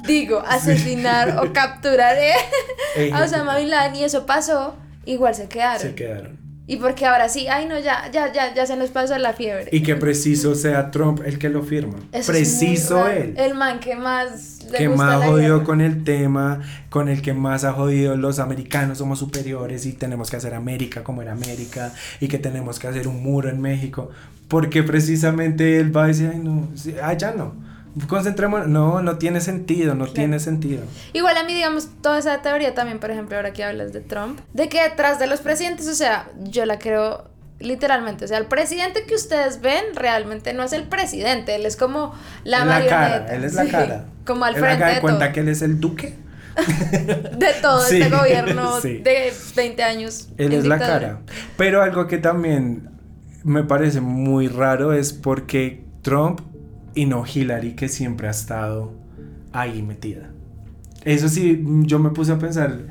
[0.08, 3.96] Digo, asesinar o capturar eh, a Osama Bin Laden.
[3.98, 4.76] Y eso pasó,
[5.06, 5.82] igual se quedaron.
[5.82, 6.47] Se quedaron.
[6.70, 9.70] Y porque ahora sí, ay no, ya, ya, ya, ya se nos pasó la fiebre.
[9.72, 11.96] Y que preciso sea Trump el que lo firma.
[12.12, 13.34] Eso es preciso él.
[13.38, 15.66] El man que más le que gusta más la jodido guerra.
[15.66, 20.30] con el tema, con el que más ha jodido los americanos somos superiores y tenemos
[20.30, 24.10] que hacer América como era América y que tenemos que hacer un muro en México,
[24.50, 27.56] porque precisamente él va a decir, ay no, sí, ah, ya no,
[28.08, 30.14] concentrémonos, no, no tiene sentido, no Claro.
[30.14, 30.84] tiene sentido.
[31.14, 34.40] Igual a mí, digamos, toda esa teoría también, por ejemplo, ahora que hablas de Trump,
[34.54, 37.30] de que detrás de los presidentes, o sea, yo la creo
[37.60, 41.76] literalmente, o sea, el presidente que ustedes ven realmente no es el presidente, él es
[41.76, 42.96] como la, la marioneta.
[43.26, 44.06] cara, él es la sí, cara.
[44.26, 46.16] Como al Él frente de de cuenta todo, que él es el duque.
[47.38, 48.98] de todo Sí, este gobierno sí.
[48.98, 50.28] de 20 años.
[50.38, 51.20] Él es la cara.
[51.56, 52.90] Pero algo que también
[53.44, 56.42] me parece muy raro es porque Trump
[56.98, 58.92] y no Hillary, que siempre ha estado
[59.54, 60.32] ahí metida.
[61.06, 62.88] Eso sí, yo me puse a pensar,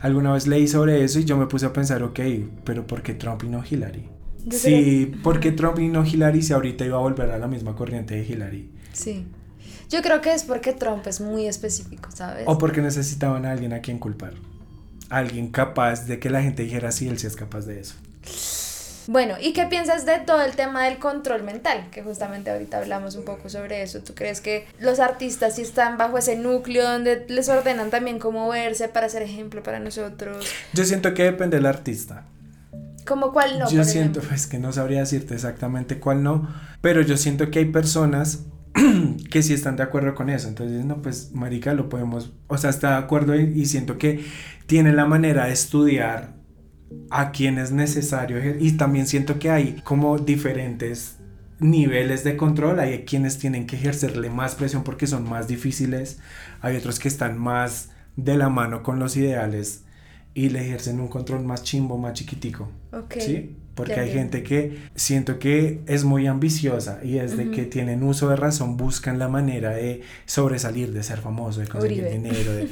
[0.00, 2.20] alguna vez leí sobre eso y yo me puse a pensar, ok,
[2.64, 4.08] pero ¿por qué Trump y no Hillary?
[4.46, 7.46] Yo Sí, ¿por qué Trump y no Hillary si ahorita iba a volver a la
[7.46, 8.70] misma corriente de Hillary?
[8.94, 9.26] Sí.
[9.90, 12.44] Yo creo que es porque Trump es muy específico, ¿sabes?
[12.46, 14.32] O porque necesitaban a alguien a quien culpar.
[15.10, 17.96] Alguien capaz de que la gente dijera, sí, él sí es capaz de eso.
[19.10, 21.88] Bueno, ¿y qué piensas de todo el tema del control mental?
[21.90, 24.04] Que justamente ahorita hablamos un poco sobre eso.
[24.04, 28.48] ¿Tú crees que los artistas sí están bajo ese núcleo donde les ordenan también cómo
[28.48, 30.46] verse para ser ejemplo para nosotros?
[30.74, 32.22] Yo siento que depende del artista.
[33.04, 33.68] ¿Cómo cuál no?
[33.68, 36.48] yo siento, pues que no sabría decirte exactamente cuál no,
[36.80, 38.44] pero yo siento que hay personas
[39.28, 40.46] que sí están de acuerdo con eso.
[40.46, 44.24] Entonces, no, pues, marica, lo podemos, o sea, está de acuerdo y, y siento que
[44.66, 46.38] tiene la manera de estudiar
[47.10, 51.16] a quien es necesario y también siento que hay como diferentes
[51.58, 56.18] niveles de control, hay quienes tienen que ejercerle más presión porque son más difíciles,
[56.60, 59.82] hay otros que están más de la mano con los ideales
[60.34, 62.70] y le ejercen un control más chimbo, más chiquitico.
[62.92, 63.14] Ok.
[63.20, 63.56] ¿Sí?
[63.74, 64.32] porque Ya hay entiendo.
[64.32, 69.18] gente que siento que es muy ambiciosa y desde que tienen uso de razón buscan
[69.18, 72.12] la manera de sobresalir, de ser famoso, de conseguir Uribe.
[72.12, 72.68] dinero, de,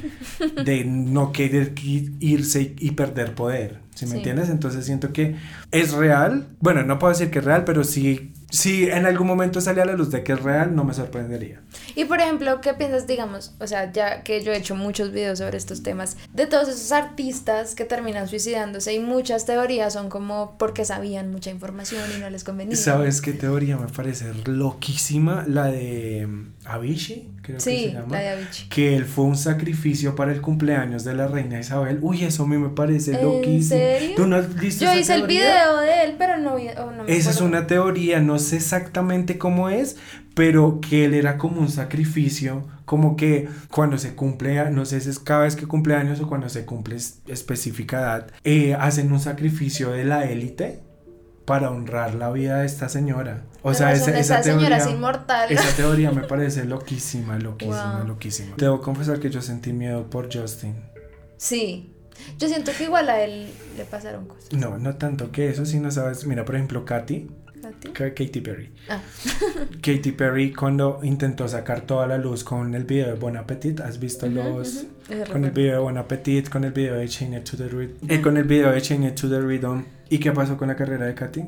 [0.65, 1.73] de no querer
[2.21, 4.17] irse y perder poder, ¿sí me Sí.
[4.19, 4.49] entiendes?
[4.49, 5.37] Entonces siento que
[5.73, 9.61] es real, bueno, no puedo decir que es real, pero sí, si en algún momento
[9.61, 11.61] sale a la luz de que es real, no me sorprendería.
[11.97, 15.39] Y por ejemplo, ¿qué piensas, digamos, o sea, ya que yo he hecho muchos videos
[15.41, 20.57] sobre estos temas, de todos esos artistas que terminan suicidándose y muchas teorías son como
[20.59, 22.77] porque sabían mucha información y no les convenía?
[22.77, 25.45] ¿Sabes qué teoría me parece loquísima?
[25.47, 26.29] La de
[26.69, 28.09] Avicii, creo que se llama.
[28.13, 28.69] la de Avicii.
[28.69, 31.99] que él fue un sacrificio para el cumpleaños de la reina Isabel.
[32.03, 33.81] Uy, eso a mí me parece ¿En loquísimo.
[34.17, 36.69] ¿Tú no has visto Yo esa hice el video de él, pero no vi.
[36.79, 39.97] oh, no me Esa es una teoría, no sé exactamente cómo es,
[40.35, 45.11] pero que él era como un sacrificio, como que cuando se cumple, no sé si
[45.11, 49.11] es cada vez que cumple años o cuando se cumple es- específica edad, eh, hacen
[49.11, 50.81] un sacrificio de la élite
[51.45, 53.43] para honrar la vida de esta señora.
[53.63, 55.51] O sea, esa, esa, teoría, es inmortal.
[55.51, 58.09] esa teoría me parece loquísima, loquísima, Wow.
[58.09, 58.55] loquísima.
[58.57, 60.77] Debo confesar que yo sentí miedo por Justin.
[61.37, 61.95] Sí.
[62.39, 64.53] Yo siento que igual a él le pasaron cosas.
[64.53, 67.29] No, no tanto que eso, sino sabes, mira, por ejemplo, Katy,
[67.65, 67.89] ¿A ti?
[67.91, 68.73] Ka- Katy Perry.
[68.89, 69.01] Ah.
[69.83, 73.99] Katy Perry cuando intentó sacar toda la luz con el video de Bon Appetit, ¿has
[74.01, 74.87] visto Ujú, los ujú.
[75.11, 77.69] Ese con el video de Bon Appetit, con el video de Chain It to the
[77.69, 79.85] Rhythm, eh, con el video de Chain It to the Rhythm?
[80.09, 81.43] ¿Y qué pasó con la carrera de Katy?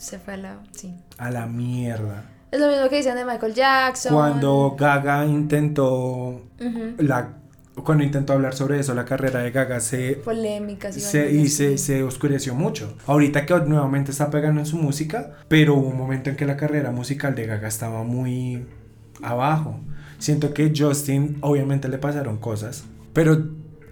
[0.00, 0.58] Se fue a la.
[0.72, 0.94] Sí.
[1.18, 2.24] A la mierda.
[2.50, 4.14] Es lo mismo que dicen de Michael Jackson.
[4.14, 6.94] Cuando Gaga intentó Ujú.
[6.98, 7.34] la
[7.84, 11.78] cuando intentó hablar sobre eso, la carrera de Gaga se Polémicas y se, y se,
[11.78, 12.94] se oscureció mucho.
[13.06, 16.56] Ahorita que nuevamente está pegando en su música, pero hubo un momento en que la
[16.56, 18.66] carrera musical de Gaga estaba muy
[19.22, 19.80] abajo.
[20.18, 23.48] Siento que Justin, obviamente le pasaron cosas, pero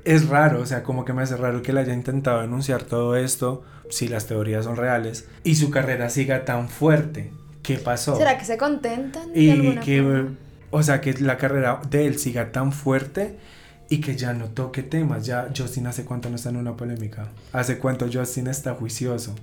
[0.09, 3.15] es raro, o sea, como que me hace raro que él haya intentado denunciar todo
[3.15, 7.31] esto, si las teorías son reales, y su carrera siga tan fuerte.
[7.63, 8.17] ¿Qué pasó?
[8.17, 9.35] ¿Será que se contentan?
[9.35, 10.31] de Y alguna que, forma?
[10.71, 13.37] o sea, que la carrera de él siga tan fuerte
[13.91, 15.27] y que ya no toque temas.
[15.27, 17.29] Ya Justin hace cuánto no está en una polémica.
[17.53, 19.35] Hace cuánto Justin está juicioso.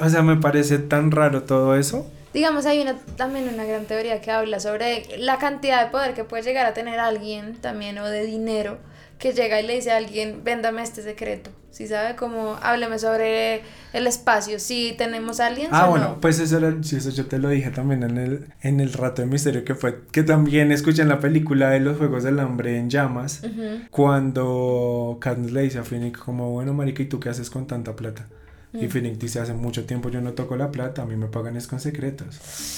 [0.00, 2.10] O sea, me parece tan raro todo eso.
[2.32, 6.24] Digamos, hay una, también una gran teoría que habla sobre la cantidad de poder que
[6.24, 8.78] puede llegar a tener alguien también o de dinero
[9.18, 11.50] que llega y le dice a alguien, véndame este secreto.
[11.70, 13.62] Si sabe cómo, hábleme sobre
[13.92, 16.20] el espacio, si tenemos aliens Ah, o bueno, no.
[16.20, 19.22] pues eso era, sí, eso yo te lo dije también en el, en el rato
[19.22, 22.76] de misterio que fue, que también escuché en la película de los Juegos del Hambre
[22.78, 23.42] en llamas,
[23.90, 27.94] cuando Katniss le dice a Finnick como, bueno, marica, ¿y tú qué haces con tanta
[27.94, 28.26] plata?
[28.72, 28.90] Y Mm.
[28.90, 31.66] Finnick dice, hace mucho tiempo yo no toco la plata, a mí me pagan es
[31.66, 32.36] con secretos.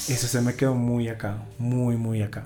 [0.09, 2.45] Eso se me quedó muy acá, muy, muy acá.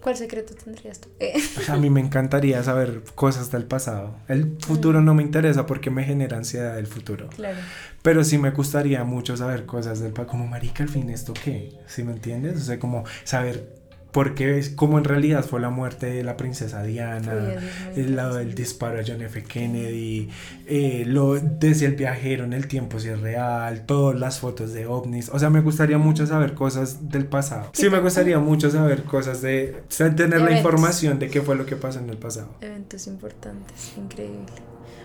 [0.00, 1.08] ¿Cuál secreto tendrías tú?
[1.18, 1.34] Eh,
[1.68, 4.14] a mí me encantaría saber cosas del pasado.
[4.28, 7.28] El futuro no me interesa porque me genera ansiedad el futuro.
[7.36, 7.58] claro.
[8.00, 10.28] Pero sí me gustaría mucho saber cosas del pasado.
[10.28, 11.72] Como, marica, al fin, ¿esto qué?
[11.88, 12.56] ¿Sí me entiendes?
[12.56, 13.77] O sea, como saber
[14.12, 18.16] por qué, es- cómo en realidad fue la muerte de la princesa Diana, muy el
[18.16, 19.42] lado del disparo a John F.
[19.44, 20.30] Kennedy,
[20.66, 24.86] eh, lo, desde el viajero en el tiempo si es real, todas las fotos de
[24.86, 25.28] ovnis.
[25.28, 27.70] O sea, me gustaría mucho saber cosas del pasado.
[27.74, 29.82] Sí, me gustaría mucho saber cosas de...
[29.88, 32.48] O sea, tener la información de qué fue lo que pasó en el pasado.
[32.60, 34.46] Eventos importantes, increíble.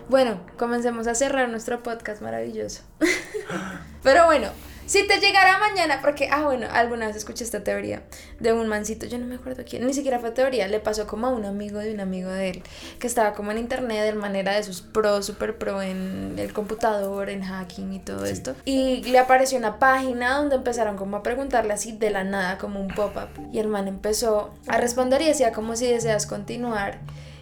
[0.08, 2.82] Bueno, comencemos a cerrar nuestro podcast maravilloso.
[4.02, 4.48] Pero bueno,
[4.86, 8.02] si te llegara mañana, porque, ah, bueno, alguna vez escuché esta teoría
[8.40, 11.26] de un mancito, yo no me acuerdo quién, ni siquiera fue teoría, le pasó como
[11.26, 12.62] a un amigo de un amigo de él,
[12.98, 17.30] que estaba como en internet, de manera de sus pro, super pro en el computador,
[17.30, 18.32] en hacking y todo Sí.
[18.32, 18.54] esto.
[18.64, 22.80] Y le apareció una página donde empezaron como a preguntarle así de la nada, como
[22.80, 23.28] un pop-up.
[23.52, 26.98] Y el man empezó a responder y decía como si deseas continuar.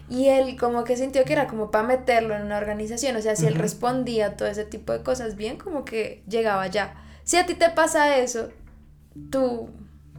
[0.09, 3.35] Y él como que sintió que era como para meterlo en una organización, o sea,
[3.35, 6.93] si él respondía a todo ese tipo de cosas bien, como que llegaba ya.
[7.23, 8.49] Si a ti te pasa eso,
[9.29, 9.69] tú,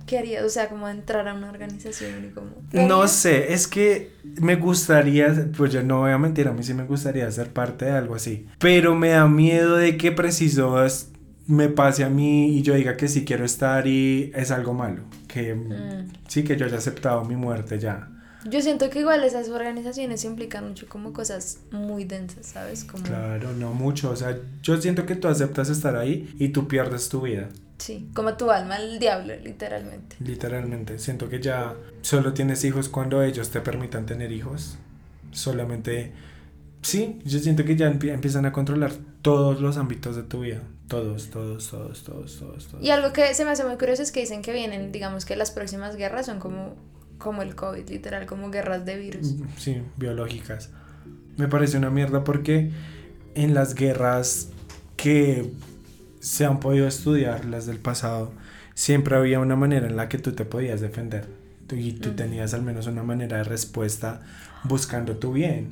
[0.07, 0.45] ¿qué harías?
[0.45, 2.51] O sea, como entrar a una organización y como...
[2.73, 6.75] No sé, es que me gustaría, pues yo no voy a mentir, a mí sí
[6.75, 11.11] me gustaría ser parte de algo así, pero me da miedo de que preciso es-
[11.47, 15.03] me pase a mí y yo diga que sí quiero estar y es algo malo,
[15.29, 16.13] que Mm.
[16.27, 18.09] sí que yo haya aceptado mi muerte ya.
[18.51, 22.85] Yo siento que igual esas organizaciones implican mucho como cosas muy densas, ¿sabes?
[22.85, 23.03] Como...
[23.05, 27.09] Claro, no mucho, o sea, yo siento que tú aceptas estar ahí y tú pierdes
[27.09, 27.49] tu vida,
[27.79, 30.17] Sí, como tu alma, el diablo, literalmente.
[30.21, 30.99] literalmente.
[30.99, 34.77] Siento que ya solo tienes hijos cuando ellos te permitan tener hijos,
[35.33, 36.13] solamente...
[36.83, 38.93] Sí, yo siento que ya empie- empiezan a controlar
[39.23, 40.61] todos los ámbitos de tu vida.
[40.87, 42.85] Todos, todos, todos, todos, todos, todos.
[42.85, 45.35] Y algo que se me hace muy curioso es que dicen que vienen, digamos que
[45.35, 46.75] las próximas guerras son como,
[47.25, 49.33] como el COVID, literal, como guerras de virus.
[49.33, 50.71] Mm, Sí, biológicas.
[51.37, 52.71] Me parece una mierda porque
[53.35, 54.51] en las guerras
[54.97, 55.51] que
[56.21, 58.31] se han podido estudiar, las del pasado,
[58.75, 61.27] siempre había una manera en la que tú te podías defender.
[61.73, 64.21] Y tú tenías al menos una manera de respuesta
[64.65, 65.71] buscando tu bien.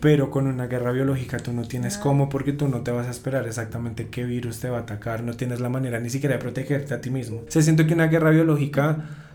[0.00, 3.10] Pero con una guerra biológica tú no tienes cómo porque tú no te vas a
[3.10, 6.42] esperar exactamente qué virus te va a atacar, no tienes la manera ni siquiera de
[6.42, 7.40] protegerte a ti mismo.
[7.48, 9.25] Se siento que una guerra biológica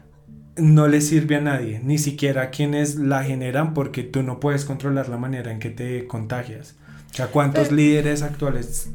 [0.58, 4.66] no le sirve a nadie, ni siquiera a quienes la generan porque tú no puedes
[4.66, 6.76] controlar la manera en que te contagias.
[7.12, 8.90] O sea, ¿cuántos líderes actuales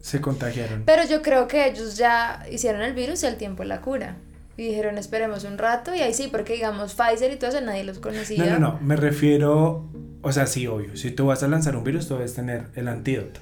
[0.00, 0.82] se contagiaron?
[0.84, 4.16] Pero yo creo que ellos ya hicieron el virus y al tiempo la cura.
[4.56, 7.84] Y dijeron, esperemos un rato, y ahí sí, porque digamos Pfizer y todo eso nadie
[7.84, 8.44] los conocía.
[8.44, 9.88] No, no, no, me refiero,
[10.20, 12.88] o sea, sí, obvio, si tú vas a lanzar un virus, tú debes tener el
[12.88, 13.40] antídoto.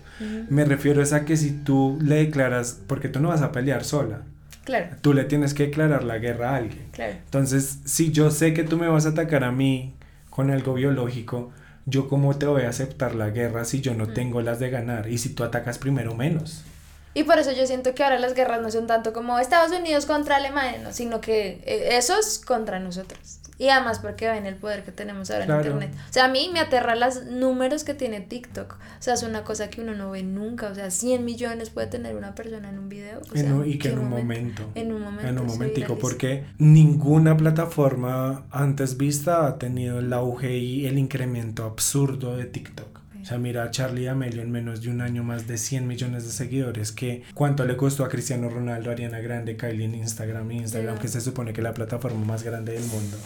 [0.48, 3.84] Me refiero es a que si tú le declaras, porque tú no vas a pelear
[3.84, 4.22] sola.
[4.64, 4.96] Claro.
[5.00, 6.88] Tú le tienes que declarar la guerra a alguien.
[6.92, 7.14] Claro.
[7.24, 9.94] Entonces, si yo sé que tú me vas a atacar a mí
[10.28, 11.50] con algo biológico,
[11.86, 15.08] yo cómo te voy a aceptar la guerra si yo no tengo las de ganar
[15.08, 16.64] y si tú atacas primero menos.
[17.12, 20.06] Y por eso yo siento que ahora las guerras no son tanto como Estados Unidos
[20.06, 23.40] contra Alemania, sino que eh, esos contra nosotros.
[23.60, 25.90] Y además porque ven el poder que tenemos ahora en internet.
[26.08, 28.72] O sea, a mí me aterra los números que tiene TikTok.
[28.72, 30.68] O sea, es una cosa que uno no ve nunca.
[30.68, 33.20] O sea, 100 millones puede tener una persona en un video.
[33.66, 35.28] y que en un momento, En un momento.
[35.28, 41.66] En un momentico, porque ninguna plataforma antes vista ha tenido el auge y el incremento
[41.66, 42.89] absurdo de TikTok.
[43.22, 46.24] O sea, mira a Charlie Amelio en menos de un año más de 100 millones
[46.24, 46.92] de seguidores.
[46.92, 51.20] Que ¿Cuánto le costó a Cristiano Ronaldo, Ariana Grande, Kylie en Instagram, Instagram, que se
[51.20, 53.16] supone que es la plataforma más grande del mundo?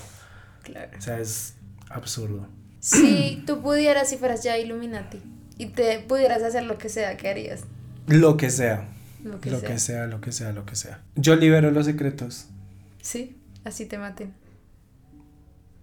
[0.62, 0.90] Claro.
[0.98, 1.54] O sea, es
[1.88, 2.48] absurdo.
[2.80, 5.22] Si tú pudieras, si fueras ya Illuminati
[5.56, 7.64] y te pudieras hacer lo que sea, ¿qué harías?
[8.06, 8.88] Lo que sea.
[9.22, 10.06] Lo que, sea.
[10.06, 11.00] lo que sea, lo que sea.
[11.16, 12.48] Yo libero los secretos.
[13.00, 14.34] Sí, así te maten.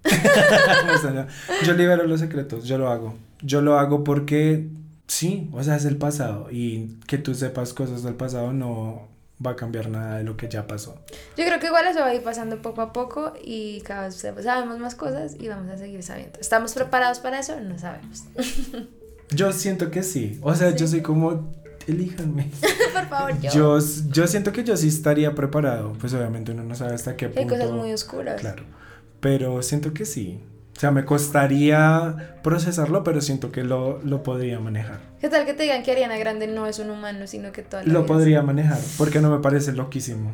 [1.65, 3.17] yo libero los secretos, yo lo hago.
[3.41, 4.69] Yo lo hago porque
[5.07, 9.11] sí, o sea, es el pasado y que tú sepas cosas del pasado no
[9.45, 10.95] va a cambiar nada de lo que ya pasó.
[11.37, 14.15] Yo creo que igual eso va a ir pasando poco a poco y cada vez
[14.15, 16.39] sabemos más cosas y vamos a seguir sabiendo.
[16.39, 17.59] ¿Estamos preparados para eso?
[17.59, 18.23] No sabemos.
[19.31, 20.39] yo siento que sí.
[20.41, 21.51] O sea, yo soy como
[21.87, 22.51] elíjanme.
[22.93, 23.51] Por favor, yo.
[23.51, 23.79] yo.
[24.11, 24.27] yo.
[24.27, 25.93] siento que yo sí estaría preparado.
[25.99, 27.41] Pues obviamente uno no sabe hasta qué punto.
[27.53, 28.39] Hay cosas muy oscuras.
[28.39, 28.63] Claro.
[29.19, 30.41] Pero siento que sí.
[30.75, 34.99] O sea, me costaría procesarlo, pero siento que lo, lo podría manejar.
[35.19, 37.83] ¿Qué tal que te digan que Ariana Grande no es un humano, sino que toda
[37.83, 40.33] Lo podría manejar, porque no me parece loquísimo.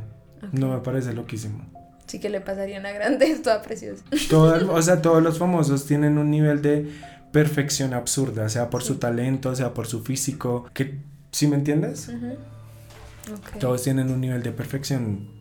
[0.52, 1.66] No me parece loquísimo.
[2.06, 4.04] Sí que le pasaría a Ariana Grande, es toda preciosa.
[4.72, 6.90] o sea, todos los famosos tienen un nivel de
[7.32, 11.00] perfección absurda, sea por su talento, sea por su físico, que,
[11.32, 12.10] ¿sí me entiendes?
[13.60, 15.37] Todos tienen un nivel de perfección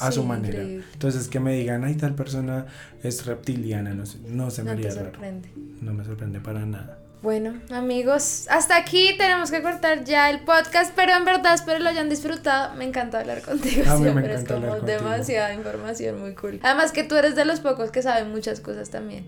[0.00, 0.62] a su manera.
[0.62, 2.66] Entonces, que me digan, ay, tal persona
[3.02, 5.50] es reptiliana, no, no se me no sorprende.
[5.80, 6.98] No me sorprende para nada.
[7.22, 11.90] Bueno, amigos, hasta aquí tenemos que cortar ya el podcast, pero en verdad espero lo
[11.90, 12.74] hayan disfrado.
[12.76, 13.84] Me encanta hablar contigo.
[13.90, 16.60] A mí me encanta es como demasiada información, muy cool.
[16.62, 19.26] Además que tú eres de los pocos que saben muchas cosas también.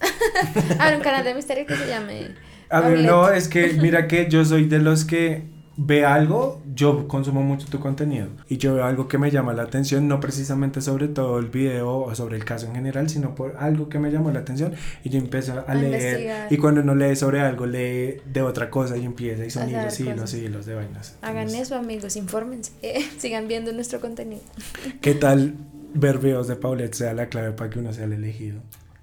[0.78, 2.36] Hay un canal de misterio que se llame...
[2.70, 5.42] A ver, no, es que mira que yo soy de los que
[5.80, 9.62] ve algo, yo consumo mucho tu contenido y yo veo algo que me llama la
[9.62, 13.56] atención, no precisamente sobre todo el video o sobre el caso en general, sino por
[13.56, 14.74] algo que me llamó la atención
[15.04, 18.96] y yo empiezo a, leer y cuando no lee sobre algo lee de otra cosa
[18.96, 21.16] y empieza y son hilos, hilos, hilos de vainas.
[21.22, 22.72] Hagan eso amigos, infórmense,
[23.18, 24.42] sigan viendo nuestro contenido.
[25.00, 25.54] ¿Qué tal
[25.94, 28.58] ver videos de Paulette sea la clave para que uno sea el elegido?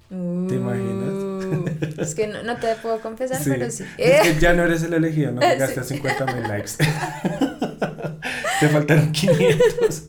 [0.09, 1.24] ¿Te imaginas?
[1.97, 3.83] Es que no, te puedo confesar, pero sí.
[3.97, 6.71] Es que ya no eres el elegido, no llegaste a 50 mil likes.
[8.59, 10.03] te faltaron 500.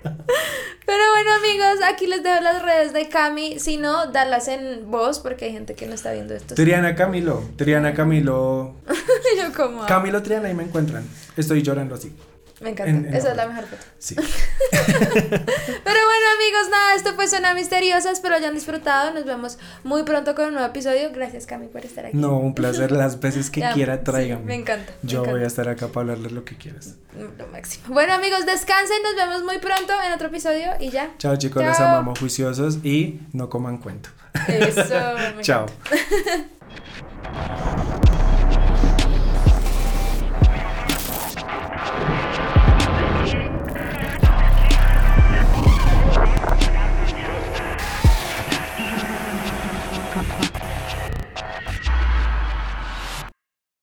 [0.86, 3.58] Pero bueno, amigos, aquí les dejo las redes de Cami.
[3.58, 6.54] Si no, darlas en voz porque hay gente que no está viendo esto.
[6.54, 7.42] Triana Camilo.
[7.56, 8.76] Triana Camilo.
[9.36, 9.84] Yo como.
[9.86, 11.04] Camilo Triana, ahí me encuentran.
[11.36, 12.14] Estoy llorando así.
[12.60, 13.16] Me encanta.
[13.16, 13.82] Esa es la mejor foto.
[13.98, 14.14] Sí.
[14.70, 18.10] Pero bueno, amigos, nada, esto fue Zona Misteriosa.
[18.10, 19.12] Espero hayan disfrutado.
[19.12, 21.10] Nos vemos muy pronto con un nuevo episodio.
[21.12, 22.16] Gracias, Cami, por estar aquí.
[22.16, 22.92] No, un placer.
[22.92, 24.44] Las veces que quiera, tráigame.
[24.44, 24.90] me encanta.
[25.02, 26.94] Yo voy a estar acá para hablarles lo que quieras.
[27.38, 27.84] Lo máximo.
[27.88, 29.02] Bueno, amigos, descansen.
[29.02, 31.10] Nos vemos muy pronto en otro episodio y ya.
[31.18, 31.62] Chao, chicos.
[31.62, 34.08] Los amamos juiciosos y no coman cuento.
[34.48, 34.82] Eso.
[35.42, 35.66] Chao.